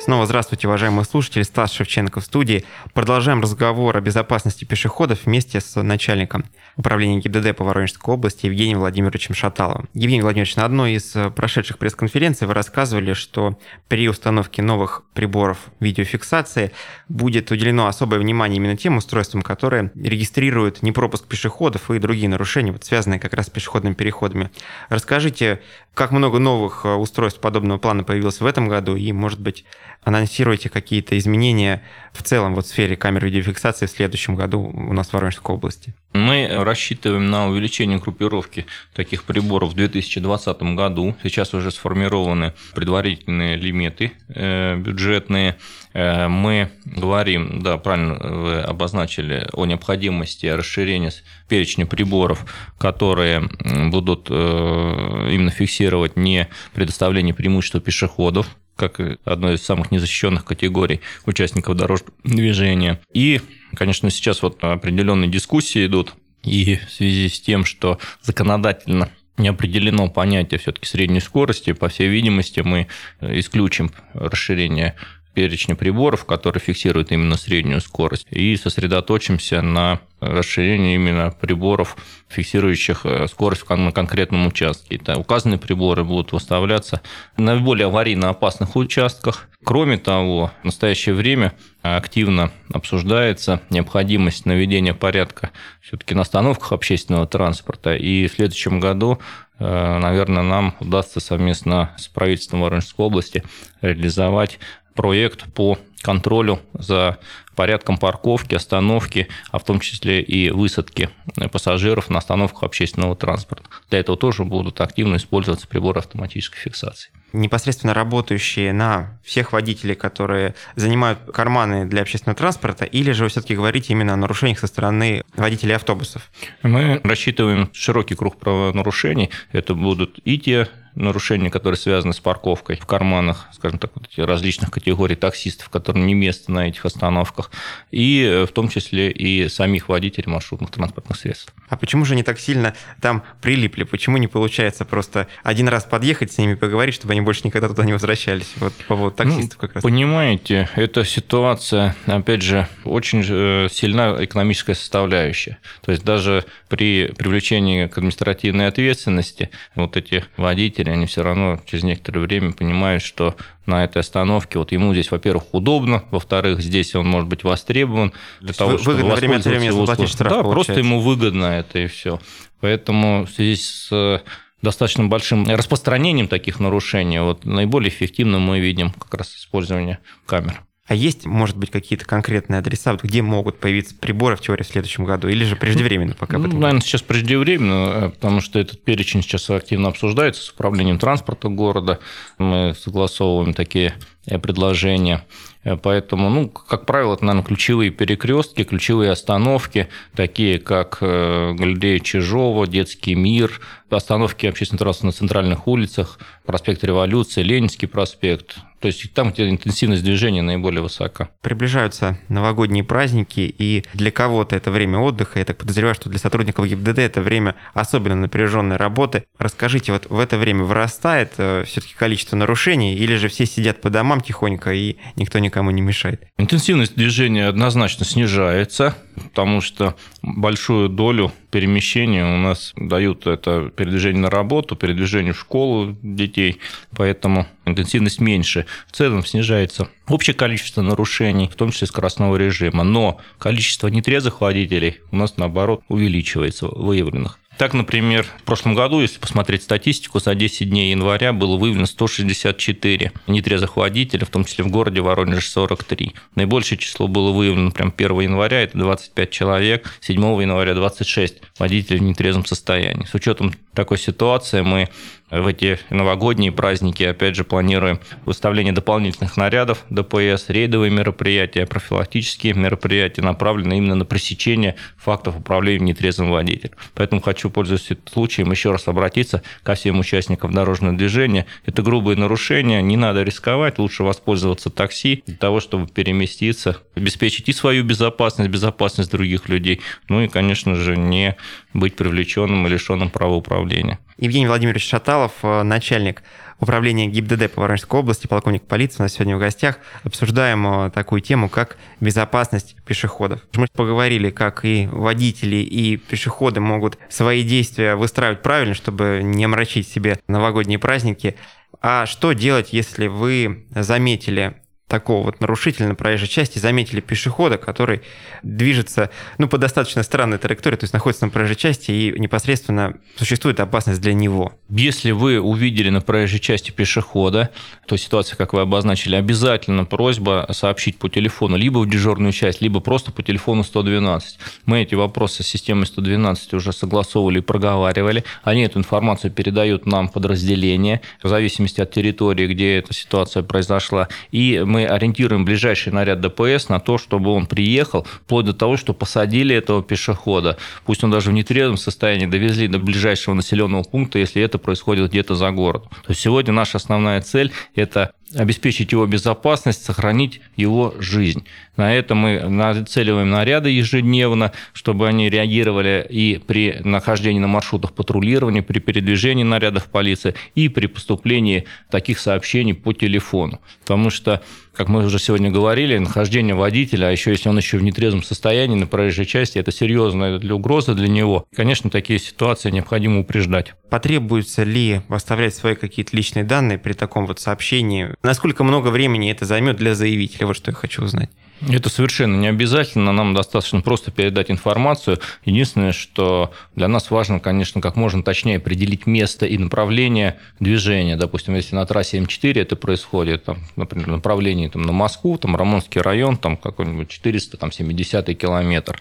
Снова 0.00 0.24
здравствуйте, 0.24 0.66
уважаемые 0.66 1.04
слушатели. 1.04 1.42
Стас 1.42 1.72
Шевченко 1.72 2.20
в 2.20 2.24
студии. 2.24 2.64
Продолжаем 2.94 3.42
разговор 3.42 3.94
о 3.98 4.00
безопасности 4.00 4.64
пешеходов 4.64 5.26
вместе 5.26 5.60
с 5.60 5.80
начальником 5.82 6.46
управления 6.78 7.18
ГИБДД 7.18 7.54
по 7.54 7.64
Воронежской 7.64 8.14
области 8.14 8.46
Евгением 8.46 8.78
Владимировичем 8.78 9.34
Шаталовым. 9.34 9.90
Евгений 9.92 10.22
Владимирович, 10.22 10.56
на 10.56 10.64
одной 10.64 10.94
из 10.94 11.14
э, 11.14 11.28
прошедших 11.28 11.76
пресс-конференций 11.76 12.46
вы 12.46 12.54
рассказывали, 12.54 13.12
что 13.12 13.58
при 13.88 14.08
установке 14.08 14.62
новых 14.62 15.02
приборов 15.12 15.58
видеофиксации 15.80 16.72
будет 17.10 17.50
уделено 17.50 17.86
особое 17.86 18.20
внимание 18.20 18.56
именно 18.56 18.78
тем 18.78 18.96
устройствам, 18.96 19.42
которые 19.42 19.92
регистрируют 19.94 20.82
непропуск 20.82 21.26
пешеходов 21.26 21.90
и 21.90 21.98
другие 21.98 22.30
нарушения, 22.30 22.72
вот 22.72 22.84
связанные 22.84 23.20
как 23.20 23.34
раз 23.34 23.48
с 23.48 23.50
пешеходными 23.50 23.92
переходами. 23.92 24.50
Расскажите, 24.88 25.60
как 25.92 26.12
много 26.12 26.38
новых 26.38 26.86
э, 26.86 26.94
устройств 26.94 27.40
подобного 27.40 27.76
плана 27.76 28.02
появилось 28.02 28.40
в 28.40 28.46
этом 28.46 28.66
году 28.68 28.96
и, 28.96 29.12
может 29.12 29.40
быть, 29.40 29.66
анонсируете 30.02 30.68
какие-то 30.68 31.18
изменения 31.18 31.82
в 32.12 32.22
целом 32.22 32.54
вот 32.54 32.66
в 32.66 32.68
сфере 32.68 32.96
камер 32.96 33.26
видеофиксации 33.26 33.86
в 33.86 33.90
следующем 33.90 34.34
году 34.34 34.60
у 34.60 34.92
нас 34.92 35.08
в 35.08 35.12
Воронежской 35.12 35.54
области? 35.54 35.94
Мы 36.12 36.48
рассчитываем 36.50 37.30
на 37.30 37.48
увеличение 37.48 37.98
группировки 37.98 38.66
таких 38.94 39.24
приборов 39.24 39.70
в 39.70 39.74
2020 39.74 40.62
году. 40.74 41.14
Сейчас 41.22 41.54
уже 41.54 41.70
сформированы 41.70 42.52
предварительные 42.74 43.56
лимиты 43.56 44.12
э, 44.28 44.76
бюджетные. 44.76 45.56
Э, 45.92 46.26
мы 46.26 46.70
говорим, 46.84 47.62
да, 47.62 47.78
правильно 47.78 48.14
вы 48.14 48.60
обозначили, 48.60 49.48
о 49.52 49.66
необходимости 49.66 50.46
расширения 50.46 51.12
перечня 51.48 51.86
приборов, 51.86 52.44
которые 52.78 53.48
будут 53.90 54.28
э, 54.30 55.28
именно 55.30 55.50
фиксировать 55.50 56.16
не 56.16 56.48
предоставление 56.74 57.34
преимущества 57.34 57.80
пешеходов, 57.80 58.48
как 58.80 59.00
одной 59.24 59.54
из 59.54 59.62
самых 59.62 59.90
незащищенных 59.90 60.44
категорий 60.44 61.00
участников 61.26 61.76
дорожного 61.76 62.14
движения. 62.24 63.00
И, 63.12 63.40
конечно, 63.76 64.10
сейчас 64.10 64.42
вот 64.42 64.62
определенные 64.62 65.30
дискуссии 65.30 65.84
идут, 65.84 66.14
и 66.42 66.76
в 66.76 66.90
связи 66.90 67.28
с 67.28 67.40
тем, 67.40 67.64
что 67.64 67.98
законодательно 68.22 69.10
не 69.36 69.48
определено 69.48 70.08
понятие 70.08 70.58
все-таки 70.58 70.86
средней 70.86 71.20
скорости, 71.20 71.72
по 71.72 71.88
всей 71.88 72.08
видимости, 72.08 72.60
мы 72.60 72.88
исключим 73.20 73.90
расширение 74.14 74.96
перечня 75.34 75.74
приборов, 75.76 76.24
которые 76.24 76.60
фиксируют 76.60 77.12
именно 77.12 77.36
среднюю 77.36 77.80
скорость, 77.80 78.26
и 78.30 78.56
сосредоточимся 78.56 79.62
на 79.62 80.00
расширении 80.20 80.94
именно 80.94 81.34
приборов, 81.40 81.96
фиксирующих 82.28 83.04
э, 83.04 83.26
скорость 83.26 83.68
на 83.68 83.92
конкретном 83.92 84.46
участке. 84.46 84.96
Это 84.96 85.18
указанные 85.18 85.58
приборы 85.58 86.04
будут 86.04 86.32
выставляться 86.32 87.00
на 87.36 87.56
более 87.56 87.86
аварийно 87.86 88.28
опасных 88.28 88.76
участках. 88.76 89.48
Кроме 89.64 89.98
того, 89.98 90.52
в 90.62 90.64
настоящее 90.66 91.14
время 91.14 91.52
активно 91.82 92.50
обсуждается 92.72 93.60
необходимость 93.70 94.46
наведения 94.46 94.94
порядка 94.94 95.50
все-таки 95.80 96.14
на 96.14 96.22
остановках 96.22 96.72
общественного 96.72 97.26
транспорта. 97.26 97.94
И 97.94 98.26
в 98.26 98.32
следующем 98.32 98.80
году, 98.80 99.18
э, 99.58 99.98
наверное, 99.98 100.42
нам 100.42 100.74
удастся 100.80 101.20
совместно 101.20 101.94
с 101.98 102.08
правительством 102.08 102.60
Воронежской 102.60 103.06
области 103.06 103.42
реализовать 103.80 104.58
проект 104.94 105.52
по 105.52 105.78
контролю 106.02 106.60
за 106.72 107.18
порядком 107.56 107.98
парковки, 107.98 108.54
остановки, 108.54 109.28
а 109.50 109.58
в 109.58 109.64
том 109.64 109.80
числе 109.80 110.22
и 110.22 110.50
высадки 110.50 111.10
пассажиров 111.52 112.08
на 112.08 112.18
остановках 112.18 112.62
общественного 112.62 113.16
транспорта. 113.16 113.68
Для 113.90 114.00
этого 114.00 114.16
тоже 114.16 114.44
будут 114.44 114.80
активно 114.80 115.16
использоваться 115.16 115.68
приборы 115.68 115.98
автоматической 115.98 116.58
фиксации 116.58 117.10
непосредственно 117.32 117.94
работающие 117.94 118.72
на 118.72 119.18
всех 119.22 119.52
водителей, 119.52 119.94
которые 119.94 120.54
занимают 120.76 121.20
карманы 121.32 121.86
для 121.86 122.02
общественного 122.02 122.36
транспорта, 122.36 122.84
или 122.84 123.12
же 123.12 123.24
вы 123.24 123.30
все-таки 123.30 123.54
говорите 123.54 123.92
именно 123.92 124.14
о 124.14 124.16
нарушениях 124.16 124.58
со 124.58 124.66
стороны 124.66 125.22
водителей 125.36 125.76
автобусов? 125.76 126.30
Мы 126.62 127.00
рассчитываем 127.04 127.70
широкий 127.72 128.14
круг 128.14 128.38
правонарушений. 128.38 129.30
Это 129.52 129.74
будут 129.74 130.18
и 130.24 130.38
те 130.38 130.68
нарушения, 131.00 131.50
которые 131.50 131.78
связаны 131.78 132.12
с 132.12 132.20
парковкой 132.20 132.76
в 132.76 132.86
карманах, 132.86 133.48
скажем 133.52 133.78
так, 133.78 133.90
вот 133.94 134.06
различных 134.16 134.70
категорий 134.70 135.16
таксистов, 135.16 135.68
которым 135.68 136.06
не 136.06 136.14
место 136.14 136.52
на 136.52 136.68
этих 136.68 136.84
остановках, 136.84 137.50
и 137.90 138.22
э, 138.22 138.46
в 138.46 138.52
том 138.52 138.68
числе 138.68 139.10
и 139.10 139.48
самих 139.48 139.88
водителей 139.88 140.30
маршрутных 140.30 140.70
транспортных 140.70 141.18
средств. 141.18 141.54
А 141.68 141.76
почему 141.76 142.04
же 142.04 142.14
они 142.14 142.22
так 142.22 142.38
сильно 142.38 142.74
там 143.00 143.22
прилипли? 143.40 143.84
Почему 143.84 144.16
не 144.18 144.26
получается 144.26 144.84
просто 144.84 145.28
один 145.42 145.68
раз 145.68 145.84
подъехать 145.84 146.32
с 146.32 146.38
ними, 146.38 146.54
поговорить, 146.54 146.94
чтобы 146.94 147.12
они 147.12 147.20
больше 147.20 147.42
никогда 147.44 147.68
туда 147.68 147.84
не 147.84 147.92
возвращались? 147.92 148.52
Вот 148.56 148.72
по 148.74 148.96
поводу 148.96 149.16
ну, 149.18 149.24
таксистов 149.30 149.58
ну, 149.60 149.68
как 149.68 149.74
раз. 149.76 149.82
Понимаете, 149.82 150.68
эта 150.74 151.04
ситуация, 151.04 151.96
опять 152.06 152.42
же, 152.42 152.68
очень 152.84 153.24
э, 153.26 153.68
сильна 153.70 154.16
экономическая 154.20 154.74
составляющая. 154.74 155.58
То 155.82 155.92
есть 155.92 156.04
даже 156.04 156.44
при 156.68 157.12
привлечении 157.16 157.86
к 157.86 157.98
административной 157.98 158.66
ответственности 158.66 159.50
вот 159.74 159.96
эти 159.96 160.24
водители 160.36 160.89
водители, 160.90 160.96
они 160.96 161.06
все 161.06 161.22
равно 161.22 161.60
через 161.66 161.84
некоторое 161.84 162.20
время 162.20 162.52
понимают, 162.52 163.02
что 163.02 163.34
на 163.66 163.84
этой 163.84 163.98
остановке 163.98 164.58
вот 164.58 164.72
ему 164.72 164.92
здесь, 164.92 165.10
во-первых, 165.10 165.44
удобно, 165.52 166.04
во-вторых, 166.10 166.60
здесь 166.60 166.94
он 166.94 167.06
может 167.06 167.28
быть 167.28 167.44
востребован 167.44 168.12
для 168.40 168.52
того, 168.52 168.78
чтобы 168.78 168.96
выгодно 168.96 169.14
время 169.14 169.36
от 169.36 169.44
времени 169.44 169.70
заплатить 169.70 170.08
штраф, 170.08 170.44
Да, 170.44 170.50
просто 170.50 170.74
ему 170.74 171.00
выгодно 171.00 171.46
это 171.46 171.78
и 171.78 171.86
все. 171.86 172.20
Поэтому 172.60 173.26
в 173.26 173.30
связи 173.30 173.56
с 173.56 174.22
достаточно 174.62 175.04
большим 175.06 175.48
распространением 175.48 176.28
таких 176.28 176.60
нарушений, 176.60 177.20
вот 177.20 177.44
наиболее 177.44 177.88
эффективно 177.88 178.38
мы 178.38 178.60
видим 178.60 178.90
как 178.90 179.14
раз 179.14 179.34
использование 179.34 179.98
камер. 180.26 180.62
А 180.90 180.94
есть, 180.96 181.24
может 181.24 181.56
быть, 181.56 181.70
какие-то 181.70 182.04
конкретные 182.04 182.58
адреса, 182.58 182.98
где 183.00 183.22
могут 183.22 183.60
появиться 183.60 183.94
приборы 183.94 184.34
в 184.34 184.40
теории 184.40 184.64
в 184.64 184.66
следующем 184.66 185.04
году? 185.04 185.28
Или 185.28 185.44
же 185.44 185.54
преждевременно 185.54 186.16
пока? 186.16 186.36
Ну, 186.36 186.48
наверное, 186.48 186.80
сейчас 186.80 187.00
преждевременно, 187.00 188.06
э, 188.06 188.08
потому 188.10 188.40
что 188.40 188.58
этот 188.58 188.82
перечень 188.82 189.22
сейчас 189.22 189.48
активно 189.50 189.86
обсуждается 189.86 190.42
с 190.42 190.50
управлением 190.50 190.98
транспорта 190.98 191.48
города. 191.48 192.00
Мы 192.38 192.74
согласовываем 192.76 193.54
такие 193.54 193.94
предложения. 194.42 195.24
Э, 195.64 195.76
поэтому, 195.76 196.30
ну, 196.30 196.48
как 196.48 196.86
правило, 196.86 197.14
это, 197.14 197.24
наверное, 197.24 197.46
ключевые 197.46 197.90
перекрестки, 197.90 198.64
ключевые 198.64 199.10
остановки, 199.10 199.88
такие 200.14 200.58
как 200.58 200.98
Галерея 201.00 202.00
Чижова, 202.00 202.66
Детский 202.66 203.14
мир, 203.14 203.60
остановки 203.96 204.46
общественного 204.46 204.84
транспорта 204.84 205.06
на 205.06 205.12
центральных 205.12 205.66
улицах, 205.66 206.18
проспект 206.44 206.84
Революции, 206.84 207.42
Ленинский 207.42 207.88
проспект, 207.88 208.56
то 208.80 208.86
есть 208.86 209.12
там, 209.12 209.30
где 209.30 209.48
интенсивность 209.48 210.02
движения 210.02 210.42
наиболее 210.42 210.82
высока. 210.82 211.28
Приближаются 211.42 212.18
новогодние 212.28 212.82
праздники, 212.82 213.40
и 213.40 213.84
для 213.92 214.10
кого-то 214.10 214.56
это 214.56 214.70
время 214.70 214.98
отдыха. 214.98 215.38
Я 215.38 215.44
так 215.44 215.58
подозреваю, 215.58 215.94
что 215.94 216.08
для 216.08 216.18
сотрудников 216.18 216.66
ГИБДД 216.66 216.98
это 216.98 217.20
время 217.20 217.56
особенно 217.74 218.16
напряженной 218.16 218.76
работы. 218.76 219.24
Расскажите, 219.38 219.92
вот 219.92 220.06
в 220.08 220.18
это 220.18 220.38
время 220.38 220.64
вырастает 220.64 221.32
э, 221.36 221.64
все-таки 221.66 221.94
количество 221.94 222.36
нарушений, 222.36 222.94
или 222.94 223.16
же 223.16 223.28
все 223.28 223.44
сидят 223.44 223.82
по 223.82 223.90
домам 223.90 224.19
тихонько, 224.20 224.72
и 224.72 224.96
никто 225.16 225.38
никому 225.38 225.70
не 225.70 225.80
мешает? 225.80 226.26
Интенсивность 226.38 226.94
движения 226.94 227.46
однозначно 227.46 228.04
снижается, 228.04 228.96
потому 229.16 229.60
что 229.60 229.96
большую 230.22 230.88
долю 230.88 231.32
перемещения 231.50 232.24
у 232.24 232.38
нас 232.38 232.72
дают 232.76 233.26
это 233.26 233.70
передвижение 233.70 234.22
на 234.22 234.30
работу, 234.30 234.76
передвижение 234.76 235.32
в 235.32 235.38
школу 235.38 235.96
детей, 236.02 236.58
поэтому 236.96 237.46
интенсивность 237.66 238.20
меньше. 238.20 238.66
В 238.88 238.92
целом 238.92 239.24
снижается 239.24 239.88
общее 240.08 240.34
количество 240.34 240.82
нарушений, 240.82 241.48
в 241.48 241.54
том 241.54 241.72
числе 241.72 241.86
скоростного 241.86 242.36
режима, 242.36 242.84
но 242.84 243.20
количество 243.38 243.88
нетрезвых 243.88 244.40
водителей 244.40 245.00
у 245.10 245.16
нас, 245.16 245.36
наоборот, 245.36 245.82
увеличивается, 245.88 246.68
выявленных. 246.68 247.38
Так, 247.60 247.74
например, 247.74 248.24
в 248.24 248.44
прошлом 248.44 248.74
году, 248.74 249.02
если 249.02 249.18
посмотреть 249.18 249.64
статистику, 249.64 250.18
за 250.18 250.34
10 250.34 250.70
дней 250.70 250.92
января 250.92 251.34
было 251.34 251.58
выявлено 251.58 251.84
164 251.84 253.12
нетрезвых 253.26 253.76
водителей, 253.76 254.24
в 254.24 254.30
том 254.30 254.46
числе 254.46 254.64
в 254.64 254.68
городе 254.68 255.02
Воронеж 255.02 255.46
43. 255.46 256.14
Наибольшее 256.36 256.78
число 256.78 257.06
было 257.06 257.32
выявлено 257.32 257.70
прям 257.70 257.92
1 257.94 258.20
января, 258.20 258.62
это 258.62 258.78
25 258.78 259.30
человек, 259.30 259.94
7 260.00 260.18
января 260.40 260.72
26 260.72 261.42
водителей 261.58 261.98
в 261.98 262.02
нетрезвом 262.02 262.46
состоянии. 262.46 263.04
С 263.04 263.12
учетом 263.12 263.52
такой 263.74 263.98
ситуации 263.98 264.62
мы 264.62 264.88
в 265.30 265.46
эти 265.46 265.78
новогодние 265.90 266.52
праздники, 266.52 267.02
опять 267.02 267.36
же, 267.36 267.44
планируем 267.44 268.00
выставление 268.24 268.72
дополнительных 268.72 269.36
нарядов 269.36 269.84
ДПС, 269.90 270.48
рейдовые 270.48 270.90
мероприятия, 270.90 271.66
профилактические 271.66 272.54
мероприятия, 272.54 273.22
направленные 273.22 273.78
именно 273.78 273.94
на 273.94 274.04
пресечение 274.04 274.76
фактов 274.96 275.36
управления 275.36 275.86
нетрезвым 275.86 276.30
водителем. 276.30 276.74
Поэтому 276.94 277.20
хочу, 277.20 277.50
пользуясь 277.50 277.90
этим 277.90 278.02
случаем, 278.12 278.50
еще 278.50 278.72
раз 278.72 278.88
обратиться 278.88 279.42
ко 279.62 279.74
всем 279.74 280.00
участникам 280.00 280.52
дорожного 280.52 280.96
движения. 280.96 281.46
Это 281.64 281.82
грубые 281.82 282.16
нарушения, 282.16 282.82
не 282.82 282.96
надо 282.96 283.22
рисковать, 283.22 283.78
лучше 283.78 284.02
воспользоваться 284.02 284.70
такси 284.70 285.22
для 285.26 285.36
того, 285.36 285.60
чтобы 285.60 285.86
переместиться, 285.86 286.78
обеспечить 286.94 287.48
и 287.48 287.52
свою 287.52 287.84
безопасность, 287.84 288.50
безопасность 288.50 289.10
других 289.10 289.48
людей, 289.48 289.80
ну 290.08 290.22
и, 290.22 290.28
конечно 290.28 290.74
же, 290.74 290.96
не 290.96 291.36
быть 291.72 291.96
привлеченным 291.96 292.66
и 292.66 292.70
лишенным 292.70 293.10
права 293.10 293.34
управления. 293.34 293.98
Евгений 294.20 294.48
Владимирович 294.48 294.86
Шаталов, 294.86 295.19
э, 295.42 295.62
начальник 295.62 296.22
управления 296.60 297.06
ГИБДД 297.06 297.50
по 297.52 297.62
Воронежской 297.62 298.00
области, 298.00 298.26
полковник 298.26 298.62
полиции, 298.62 299.00
у 299.00 299.02
нас 299.02 299.14
сегодня 299.14 299.36
в 299.36 299.40
гостях. 299.40 299.78
Обсуждаем 300.04 300.66
э, 300.66 300.90
такую 300.90 301.20
тему, 301.20 301.48
как 301.48 301.76
безопасность 302.00 302.76
пешеходов. 302.84 303.40
Мы 303.54 303.66
поговорили, 303.72 304.30
как 304.30 304.64
и 304.64 304.88
водители, 304.90 305.56
и 305.56 305.96
пешеходы 305.96 306.60
могут 306.60 306.98
свои 307.08 307.42
действия 307.42 307.96
выстраивать 307.96 308.42
правильно, 308.42 308.74
чтобы 308.74 309.20
не 309.22 309.44
омрачить 309.44 309.88
себе 309.88 310.18
новогодние 310.28 310.78
праздники. 310.78 311.36
А 311.82 312.06
что 312.06 312.32
делать, 312.32 312.72
если 312.72 313.06
вы 313.06 313.66
заметили 313.74 314.54
такого 314.90 315.24
вот 315.24 315.40
нарушителя 315.40 315.88
на 315.88 315.94
проезжей 315.94 316.28
части 316.28 316.58
заметили 316.58 317.00
пешехода, 317.00 317.56
который 317.56 318.02
движется 318.42 319.10
ну, 319.38 319.48
по 319.48 319.56
достаточно 319.56 320.02
странной 320.02 320.38
траектории, 320.38 320.76
то 320.76 320.84
есть 320.84 320.92
находится 320.92 321.24
на 321.24 321.30
проезжей 321.30 321.56
части 321.56 321.92
и 321.92 322.18
непосредственно 322.18 322.96
существует 323.16 323.60
опасность 323.60 324.00
для 324.00 324.12
него. 324.12 324.52
Если 324.68 325.12
вы 325.12 325.40
увидели 325.40 325.90
на 325.90 326.00
проезжей 326.00 326.40
части 326.40 326.72
пешехода, 326.72 327.50
то 327.86 327.96
ситуация, 327.96 328.36
как 328.36 328.52
вы 328.52 328.60
обозначили, 328.60 329.14
обязательно 329.14 329.84
просьба 329.84 330.46
сообщить 330.50 330.98
по 330.98 331.08
телефону 331.08 331.56
либо 331.56 331.78
в 331.78 331.88
дежурную 331.88 332.32
часть, 332.32 332.60
либо 332.60 332.80
просто 332.80 333.12
по 333.12 333.22
телефону 333.22 333.62
112. 333.62 334.38
Мы 334.66 334.82
эти 334.82 334.96
вопросы 334.96 335.44
с 335.44 335.46
системой 335.46 335.86
112 335.86 336.54
уже 336.54 336.72
согласовывали 336.72 337.38
и 337.38 337.42
проговаривали. 337.42 338.24
Они 338.42 338.62
эту 338.62 338.80
информацию 338.80 339.30
передают 339.30 339.86
нам 339.86 340.08
подразделение 340.08 341.00
в 341.22 341.28
зависимости 341.28 341.80
от 341.80 341.92
территории, 341.92 342.48
где 342.48 342.78
эта 342.78 342.92
ситуация 342.92 343.44
произошла. 343.44 344.08
И 344.32 344.62
мы 344.66 344.79
ориентируем 344.86 345.44
ближайший 345.44 345.92
наряд 345.92 346.20
ДПС 346.20 346.68
на 346.68 346.80
то, 346.80 346.98
чтобы 346.98 347.30
он 347.30 347.46
приехал, 347.46 348.06
вплоть 348.24 348.46
до 348.46 348.54
того, 348.54 348.76
что 348.76 348.94
посадили 348.94 349.54
этого 349.54 349.82
пешехода. 349.82 350.56
Пусть 350.84 351.04
он 351.04 351.10
даже 351.10 351.30
в 351.30 351.32
нетрезвом 351.32 351.76
состоянии 351.76 352.26
довезли 352.26 352.68
до 352.68 352.78
ближайшего 352.78 353.34
населенного 353.34 353.82
пункта, 353.82 354.18
если 354.18 354.42
это 354.42 354.58
происходит 354.58 355.10
где-то 355.10 355.34
за 355.34 355.50
город. 355.50 355.84
То 355.90 356.10
есть 356.10 356.20
сегодня 356.20 356.52
наша 356.52 356.78
основная 356.78 357.20
цель– 357.20 357.52
это 357.74 358.12
обеспечить 358.34 358.92
его 358.92 359.06
безопасность, 359.06 359.84
сохранить 359.84 360.40
его 360.56 360.94
жизнь. 360.98 361.44
На 361.76 361.94
это 361.94 362.14
мы 362.14 362.40
нацеливаем 362.40 363.30
наряды 363.30 363.70
ежедневно, 363.70 364.52
чтобы 364.72 365.08
они 365.08 365.30
реагировали 365.30 366.06
и 366.08 366.38
при 366.38 366.76
нахождении 366.84 367.40
на 367.40 367.46
маршрутах 367.46 367.92
патрулирования, 367.92 368.62
при 368.62 368.78
передвижении 368.80 369.44
нарядов 369.44 369.86
полиции 369.86 370.34
и 370.54 370.68
при 370.68 370.86
поступлении 370.86 371.64
таких 371.90 372.18
сообщений 372.18 372.74
по 372.74 372.92
телефону. 372.92 373.60
Потому 373.80 374.10
что, 374.10 374.42
как 374.74 374.88
мы 374.88 375.04
уже 375.06 375.18
сегодня 375.18 375.50
говорили, 375.50 375.98
нахождение 375.98 376.54
водителя, 376.54 377.06
а 377.06 377.10
еще 377.10 377.30
если 377.30 377.48
он 377.48 377.56
еще 377.56 377.78
в 377.78 377.82
нетрезвом 377.82 378.22
состоянии 378.22 378.76
на 378.76 378.86
проезжей 378.86 379.26
части, 379.26 379.58
это 379.58 379.72
серьезная 379.72 380.38
для 380.38 380.54
угроза 380.54 380.94
для 380.94 381.08
него. 381.08 381.46
Конечно, 381.54 381.90
такие 381.90 382.18
ситуации 382.18 382.70
необходимо 382.70 383.20
упреждать. 383.20 383.74
Потребуется 383.88 384.62
ли 384.62 385.00
оставлять 385.08 385.54
свои 385.54 385.74
какие-то 385.74 386.16
личные 386.16 386.44
данные 386.44 386.78
при 386.78 386.92
таком 386.92 387.26
вот 387.26 387.40
сообщении? 387.40 388.14
Насколько 388.22 388.64
много 388.64 388.88
времени 388.88 389.30
это 389.30 389.46
займет 389.46 389.76
для 389.76 389.94
заявителя? 389.94 390.46
Вот 390.46 390.56
что 390.56 390.70
я 390.70 390.74
хочу 390.74 391.02
узнать. 391.02 391.30
Это 391.68 391.90
совершенно 391.90 392.36
не 392.36 392.48
обязательно, 392.48 393.12
нам 393.12 393.34
достаточно 393.34 393.82
просто 393.82 394.10
передать 394.10 394.50
информацию. 394.50 395.18
Единственное, 395.44 395.92
что 395.92 396.52
для 396.74 396.88
нас 396.88 397.10
важно, 397.10 397.38
конечно, 397.38 397.82
как 397.82 397.96
можно 397.96 398.22
точнее 398.22 398.56
определить 398.56 399.06
место 399.06 399.44
и 399.44 399.58
направление 399.58 400.38
движения. 400.58 401.16
Допустим, 401.16 401.54
если 401.54 401.74
на 401.74 401.84
трассе 401.84 402.18
М4 402.18 402.60
это 402.60 402.76
происходит, 402.76 403.44
там, 403.44 403.58
например, 403.76 404.08
направление 404.08 404.70
там, 404.70 404.82
на 404.82 404.92
Москву, 404.92 405.36
там 405.36 405.54
Рамонский 405.54 406.00
район, 406.00 406.38
там 406.38 406.56
какой-нибудь 406.56 407.08
470 407.08 408.38
километр, 408.38 408.98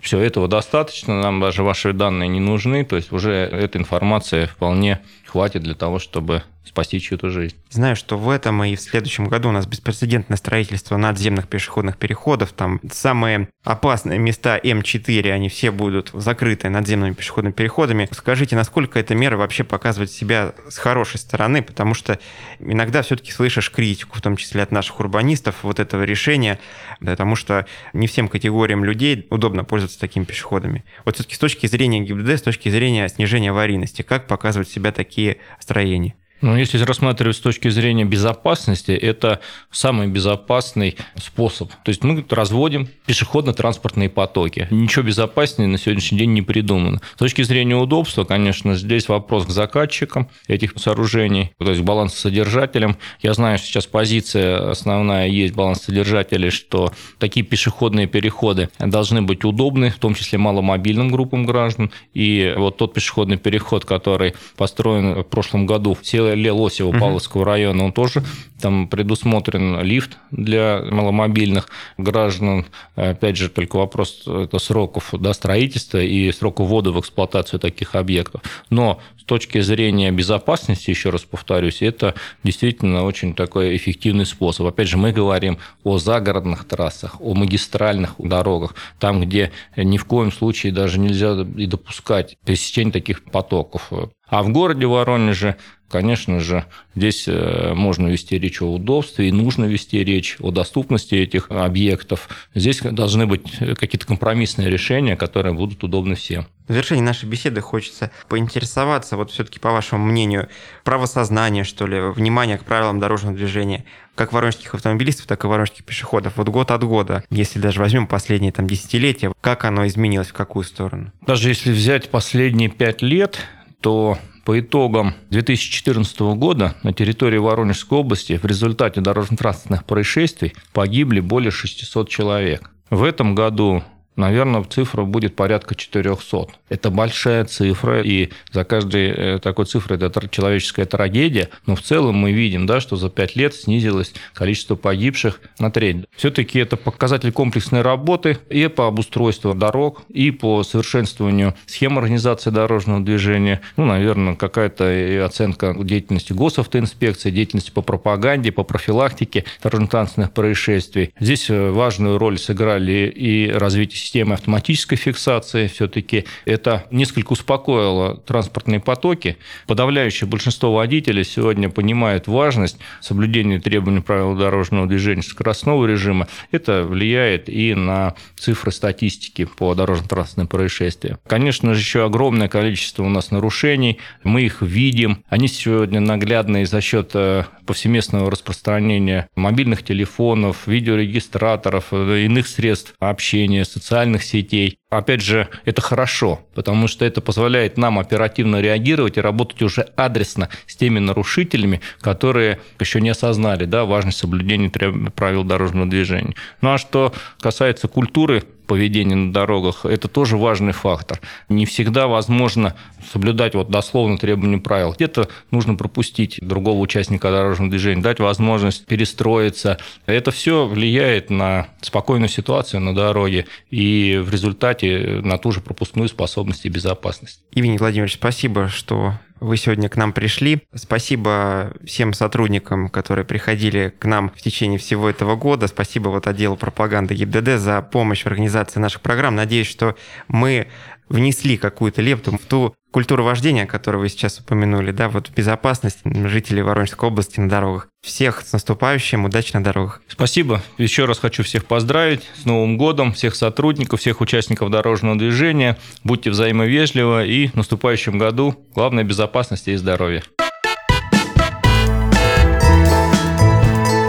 все 0.00 0.18
этого 0.18 0.48
достаточно, 0.48 1.20
нам 1.20 1.40
даже 1.40 1.62
ваши 1.62 1.92
данные 1.92 2.28
не 2.28 2.40
нужны, 2.40 2.84
то 2.84 2.96
есть 2.96 3.12
уже 3.12 3.32
эта 3.32 3.78
информация 3.78 4.46
вполне 4.46 5.00
хватит 5.26 5.62
для 5.62 5.74
того, 5.74 5.98
чтобы 5.98 6.42
спасти 6.64 7.00
чью-то 7.00 7.30
жизнь. 7.30 7.56
Знаю, 7.70 7.96
что 7.96 8.16
в 8.16 8.30
этом 8.30 8.62
и 8.64 8.76
в 8.76 8.80
следующем 8.80 9.28
году 9.28 9.48
у 9.48 9.52
нас 9.52 9.66
беспрецедентное 9.66 10.36
строительство 10.36 10.96
надземных 10.96 11.48
пешеходных 11.48 11.96
переходов. 11.96 12.52
Там 12.52 12.80
самые 12.90 13.48
опасные 13.64 14.18
места 14.18 14.58
М4, 14.58 15.30
они 15.30 15.48
все 15.48 15.70
будут 15.70 16.10
закрыты 16.12 16.68
надземными 16.68 17.14
пешеходными 17.14 17.52
переходами. 17.52 18.08
Скажите, 18.12 18.56
насколько 18.56 18.98
эта 18.98 19.14
мера 19.14 19.36
вообще 19.36 19.64
показывает 19.64 20.10
себя 20.10 20.54
с 20.68 20.78
хорошей 20.78 21.18
стороны? 21.18 21.62
Потому 21.62 21.94
что 21.94 22.18
иногда 22.60 23.02
все-таки 23.02 23.32
слышишь 23.32 23.70
критику, 23.70 24.18
в 24.18 24.20
том 24.20 24.36
числе 24.36 24.62
от 24.62 24.70
наших 24.70 25.00
урбанистов, 25.00 25.56
вот 25.62 25.80
этого 25.80 26.02
решения, 26.04 26.58
потому 27.00 27.36
что 27.36 27.66
не 27.92 28.06
всем 28.06 28.28
категориям 28.28 28.84
людей 28.84 29.26
удобно 29.30 29.64
пользоваться 29.64 29.98
такими 29.98 30.24
пешеходами. 30.24 30.84
Вот 31.04 31.16
все-таки 31.16 31.34
с 31.34 31.38
точки 31.38 31.66
зрения 31.66 32.00
ГИБДД, 32.00 32.38
с 32.38 32.42
точки 32.42 32.68
зрения 32.68 33.08
снижения 33.08 33.50
аварийности, 33.50 34.02
как 34.02 34.26
показывают 34.26 34.68
себя 34.68 34.92
такие 34.92 35.38
строения? 35.60 36.14
Ну, 36.42 36.56
если 36.56 36.82
рассматривать 36.82 37.36
с 37.36 37.40
точки 37.40 37.68
зрения 37.68 38.04
безопасности, 38.04 38.90
это 38.90 39.38
самый 39.70 40.08
безопасный 40.08 40.96
способ. 41.16 41.70
То 41.84 41.90
есть 41.90 42.02
мы 42.02 42.24
разводим 42.28 42.88
пешеходно-транспортные 43.06 44.08
потоки. 44.08 44.66
Ничего 44.72 45.04
безопаснее 45.04 45.68
на 45.68 45.78
сегодняшний 45.78 46.18
день 46.18 46.32
не 46.32 46.42
придумано. 46.42 47.00
С 47.14 47.18
точки 47.18 47.42
зрения 47.42 47.76
удобства, 47.76 48.24
конечно, 48.24 48.74
здесь 48.74 49.08
вопрос 49.08 49.46
к 49.46 49.50
заказчикам 49.50 50.28
этих 50.48 50.72
сооружений, 50.78 51.52
то 51.58 51.70
есть 51.70 51.82
балансосодержателям. 51.82 52.96
Я 53.20 53.34
знаю, 53.34 53.58
что 53.58 53.68
сейчас 53.68 53.86
позиция 53.86 54.68
основная 54.72 55.28
есть 55.28 55.54
балансосодержателей, 55.54 56.50
что 56.50 56.92
такие 57.18 57.46
пешеходные 57.46 58.08
переходы 58.08 58.68
должны 58.80 59.22
быть 59.22 59.44
удобны, 59.44 59.90
в 59.90 59.98
том 59.98 60.16
числе 60.16 60.38
маломобильным 60.38 61.12
группам 61.12 61.46
граждан. 61.46 61.92
И 62.14 62.52
вот 62.56 62.78
тот 62.78 62.94
пешеходный 62.94 63.36
переход, 63.36 63.84
который 63.84 64.34
построен 64.56 65.20
в 65.20 65.24
прошлом 65.24 65.66
году 65.66 65.94
в 65.94 66.04
селе 66.04 66.31
Лосево 66.34 66.92
Павловского 66.92 67.44
района, 67.44 67.84
он 67.84 67.92
тоже 67.92 68.22
там 68.60 68.86
предусмотрен 68.86 69.82
лифт 69.82 70.18
для 70.30 70.82
маломобильных 70.88 71.68
граждан. 71.98 72.66
Опять 72.94 73.36
же, 73.36 73.48
только 73.48 73.76
вопрос 73.76 74.22
это 74.26 74.58
сроков 74.58 75.10
да, 75.18 75.34
строительства 75.34 75.98
и 75.98 76.30
срока 76.32 76.62
ввода 76.62 76.92
в 76.92 77.00
эксплуатацию 77.00 77.58
таких 77.58 77.94
объектов. 77.94 78.42
Но 78.70 79.00
с 79.18 79.24
точки 79.24 79.60
зрения 79.60 80.10
безопасности, 80.10 80.90
еще 80.90 81.10
раз 81.10 81.22
повторюсь, 81.22 81.82
это 81.82 82.14
действительно 82.44 83.04
очень 83.04 83.34
такой 83.34 83.76
эффективный 83.76 84.26
способ. 84.26 84.66
Опять 84.66 84.88
же, 84.88 84.96
мы 84.96 85.12
говорим 85.12 85.58
о 85.84 85.98
загородных 85.98 86.64
трассах, 86.64 87.20
о 87.20 87.34
магистральных 87.34 88.14
дорогах, 88.18 88.74
там, 88.98 89.20
где 89.20 89.52
ни 89.76 89.96
в 89.96 90.04
коем 90.04 90.30
случае 90.32 90.72
даже 90.72 90.98
нельзя 90.98 91.46
и 91.56 91.66
допускать 91.66 92.36
пересечение 92.44 92.92
таких 92.92 93.24
потоков. 93.24 93.90
А 94.28 94.42
в 94.42 94.48
городе 94.48 94.86
Воронеже 94.86 95.56
Конечно 95.92 96.40
же, 96.40 96.64
здесь 96.94 97.24
э, 97.28 97.74
можно 97.74 98.06
вести 98.06 98.38
речь 98.38 98.62
о 98.62 98.72
удобстве, 98.72 99.28
и 99.28 99.30
нужно 99.30 99.66
вести 99.66 100.02
речь 100.02 100.38
о 100.40 100.50
доступности 100.50 101.16
этих 101.16 101.50
объектов. 101.50 102.30
Здесь 102.54 102.80
должны 102.80 103.26
быть 103.26 103.42
какие-то 103.78 104.06
компромиссные 104.06 104.70
решения, 104.70 105.16
которые 105.16 105.52
будут 105.52 105.84
удобны 105.84 106.14
всем. 106.14 106.46
В 106.66 106.72
завершении 106.72 107.02
нашей 107.02 107.28
беседы 107.28 107.60
хочется 107.60 108.10
поинтересоваться, 108.30 109.18
вот 109.18 109.32
все-таки 109.32 109.60
по 109.60 109.70
вашему 109.70 110.06
мнению, 110.06 110.48
правосознание, 110.82 111.62
что 111.62 111.86
ли, 111.86 112.00
внимание 112.00 112.56
к 112.56 112.64
правилам 112.64 112.98
дорожного 112.98 113.36
движения, 113.36 113.84
как 114.14 114.32
воронежских 114.32 114.74
автомобилистов, 114.74 115.26
так 115.26 115.44
и 115.44 115.46
воронежских 115.46 115.84
пешеходов, 115.84 116.38
вот 116.38 116.48
год 116.48 116.70
от 116.70 116.82
года, 116.84 117.22
если 117.28 117.58
даже 117.58 117.80
возьмем 117.80 118.06
последние 118.06 118.52
там 118.52 118.66
десятилетия, 118.66 119.30
как 119.42 119.66
оно 119.66 119.86
изменилось, 119.86 120.28
в 120.28 120.32
какую 120.32 120.64
сторону? 120.64 121.12
Даже 121.26 121.50
если 121.50 121.70
взять 121.70 122.08
последние 122.08 122.70
пять 122.70 123.02
лет, 123.02 123.38
то 123.82 124.16
по 124.44 124.58
итогам 124.58 125.14
2014 125.30 126.20
года 126.36 126.74
на 126.82 126.92
территории 126.92 127.38
Воронежской 127.38 127.98
области 127.98 128.36
в 128.36 128.44
результате 128.44 129.00
дорожно-транспортных 129.00 129.84
происшествий 129.84 130.54
погибли 130.72 131.20
более 131.20 131.50
600 131.50 132.08
человек. 132.08 132.70
В 132.90 133.04
этом 133.04 133.34
году 133.34 133.82
наверное, 134.16 134.64
цифра 134.64 135.04
будет 135.04 135.36
порядка 135.36 135.74
400. 135.74 136.46
Это 136.68 136.90
большая 136.90 137.44
цифра, 137.44 138.02
и 138.02 138.30
за 138.52 138.64
каждой 138.64 139.08
э, 139.08 139.38
такой 139.38 139.66
цифрой 139.66 139.98
это 139.98 140.28
человеческая 140.28 140.86
трагедия, 140.86 141.48
но 141.66 141.76
в 141.76 141.82
целом 141.82 142.16
мы 142.16 142.32
видим, 142.32 142.66
да, 142.66 142.80
что 142.80 142.96
за 142.96 143.10
5 143.10 143.36
лет 143.36 143.54
снизилось 143.54 144.12
количество 144.34 144.76
погибших 144.76 145.40
на 145.58 145.70
треть. 145.70 146.04
Все-таки 146.16 146.58
это 146.58 146.76
показатель 146.76 147.32
комплексной 147.32 147.82
работы 147.82 148.38
и 148.50 148.66
по 148.68 148.86
обустройству 148.86 149.54
дорог, 149.54 150.02
и 150.08 150.30
по 150.30 150.62
совершенствованию 150.62 151.54
схем 151.66 151.98
организации 151.98 152.50
дорожного 152.50 153.00
движения. 153.00 153.60
Ну, 153.76 153.84
наверное, 153.84 154.34
какая-то 154.34 155.24
оценка 155.24 155.74
деятельности 155.78 156.32
госавтоинспекции, 156.32 157.30
деятельности 157.30 157.70
по 157.70 157.82
пропаганде, 157.82 158.52
по 158.52 158.64
профилактике 158.64 159.44
дорожно-транспортных 159.62 160.32
происшествий. 160.32 161.14
Здесь 161.18 161.48
э, 161.50 161.70
важную 161.70 162.18
роль 162.18 162.38
сыграли 162.38 163.12
и 163.14 163.50
развитие 163.50 164.01
системы 164.02 164.34
автоматической 164.34 164.98
фиксации. 164.98 165.68
Все-таки 165.68 166.24
это 166.44 166.86
несколько 166.90 167.32
успокоило 167.32 168.16
транспортные 168.16 168.80
потоки. 168.80 169.36
Подавляющее 169.66 170.28
большинство 170.28 170.74
водителей 170.74 171.24
сегодня 171.24 171.70
понимает 171.70 172.26
важность 172.26 172.78
соблюдения 173.00 173.60
требований 173.60 174.00
правил 174.00 174.34
дорожного 174.36 174.86
движения 174.86 175.22
скоростного 175.22 175.86
режима. 175.86 176.28
Это 176.50 176.84
влияет 176.84 177.48
и 177.48 177.74
на 177.74 178.14
цифры 178.36 178.72
статистики 178.72 179.44
по 179.44 179.74
дорожно-транспортным 179.74 180.48
происшествиям. 180.48 181.18
Конечно 181.26 181.74
же, 181.74 181.80
еще 181.80 182.04
огромное 182.04 182.48
количество 182.48 183.04
у 183.04 183.08
нас 183.08 183.30
нарушений. 183.30 183.98
Мы 184.24 184.42
их 184.42 184.62
видим. 184.62 185.24
Они 185.28 185.48
сегодня 185.48 186.00
наглядные 186.00 186.66
за 186.66 186.80
счет 186.80 187.12
э, 187.14 187.44
повсеместного 187.66 188.30
распространения 188.30 189.28
мобильных 189.36 189.84
телефонов, 189.84 190.66
видеорегистраторов, 190.66 191.86
э, 191.92 192.24
иных 192.24 192.48
средств 192.48 192.94
общения, 192.98 193.64
социальных 193.64 193.91
сетей. 194.22 194.78
Опять 194.90 195.20
же, 195.20 195.48
это 195.64 195.80
хорошо, 195.80 196.40
потому 196.54 196.88
что 196.88 197.04
это 197.04 197.20
позволяет 197.20 197.76
нам 197.78 197.98
оперативно 197.98 198.60
реагировать 198.60 199.16
и 199.16 199.20
работать 199.20 199.62
уже 199.62 199.82
адресно 199.96 200.48
с 200.66 200.76
теми 200.76 200.98
нарушителями, 200.98 201.80
которые 202.00 202.60
еще 202.80 203.00
не 203.00 203.10
осознали 203.10 203.64
да, 203.64 203.84
важность 203.84 204.18
соблюдения 204.18 204.70
правил 205.10 205.44
дорожного 205.44 205.88
движения. 205.88 206.34
Ну 206.60 206.72
а 206.72 206.78
что 206.78 207.12
касается 207.40 207.88
культуры 207.88 208.44
поведения 208.66 209.14
на 209.14 209.32
дорогах, 209.32 209.84
это 209.84 210.08
тоже 210.08 210.36
важный 210.36 210.72
фактор. 210.72 211.20
Не 211.48 211.66
всегда 211.66 212.06
возможно 212.06 212.74
соблюдать 213.12 213.54
вот 213.54 213.70
дословно 213.70 214.18
требования 214.18 214.58
правил. 214.58 214.92
Где-то 214.92 215.28
нужно 215.50 215.74
пропустить 215.74 216.38
другого 216.40 216.78
участника 216.80 217.30
дорожного 217.30 217.70
движения, 217.70 218.02
дать 218.02 218.20
возможность 218.20 218.86
перестроиться. 218.86 219.78
Это 220.06 220.30
все 220.30 220.66
влияет 220.66 221.30
на 221.30 221.68
спокойную 221.80 222.28
ситуацию 222.28 222.80
на 222.80 222.94
дороге 222.94 223.46
и 223.70 224.20
в 224.22 224.30
результате 224.30 225.20
на 225.22 225.38
ту 225.38 225.52
же 225.52 225.60
пропускную 225.60 226.08
способность 226.08 226.64
и 226.64 226.68
безопасность. 226.68 227.40
Евгений 227.52 227.78
Владимирович, 227.78 228.14
спасибо, 228.14 228.68
что 228.68 229.14
вы 229.42 229.56
сегодня 229.56 229.88
к 229.88 229.96
нам 229.96 230.12
пришли. 230.12 230.62
Спасибо 230.74 231.72
всем 231.84 232.12
сотрудникам, 232.12 232.88
которые 232.88 233.24
приходили 233.24 233.92
к 233.98 234.04
нам 234.04 234.30
в 234.30 234.40
течение 234.40 234.78
всего 234.78 235.10
этого 235.10 235.34
года. 235.34 235.66
Спасибо 235.66 236.08
вот 236.10 236.28
отделу 236.28 236.56
пропаганды 236.56 237.14
ГИБДД 237.14 237.58
за 237.58 237.82
помощь 237.82 238.22
в 238.22 238.26
организации 238.28 238.78
наших 238.78 239.00
программ. 239.00 239.34
Надеюсь, 239.34 239.66
что 239.66 239.96
мы 240.28 240.68
внесли 241.12 241.56
какую-то 241.56 242.02
лепту 242.02 242.32
в 242.32 242.46
ту 242.46 242.74
культуру 242.90 243.24
вождения, 243.24 243.66
которую 243.66 244.02
вы 244.02 244.08
сейчас 244.08 244.38
упомянули, 244.38 244.90
да, 244.90 245.08
вот 245.08 245.30
безопасность 245.30 245.98
жителей 246.04 246.62
Воронежской 246.62 247.08
области 247.08 247.38
на 247.38 247.48
дорогах. 247.48 247.88
Всех 248.02 248.42
с 248.42 248.52
наступающим, 248.52 249.24
удачи 249.24 249.54
на 249.54 249.62
дорогах. 249.62 250.02
Спасибо. 250.08 250.62
Еще 250.78 251.04
раз 251.04 251.18
хочу 251.18 251.42
всех 251.42 251.66
поздравить 251.66 252.28
с 252.34 252.44
Новым 252.44 252.76
годом, 252.76 253.12
всех 253.12 253.34
сотрудников, 253.34 254.00
всех 254.00 254.20
участников 254.20 254.70
дорожного 254.70 255.16
движения. 255.16 255.78
Будьте 256.02 256.30
взаимовежливы 256.30 257.26
и 257.28 257.48
в 257.48 257.54
наступающем 257.54 258.18
году 258.18 258.56
главное 258.74 259.04
безопасность 259.04 259.68
и 259.68 259.76
здоровье. 259.76 260.22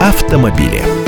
Автомобили. 0.00 1.03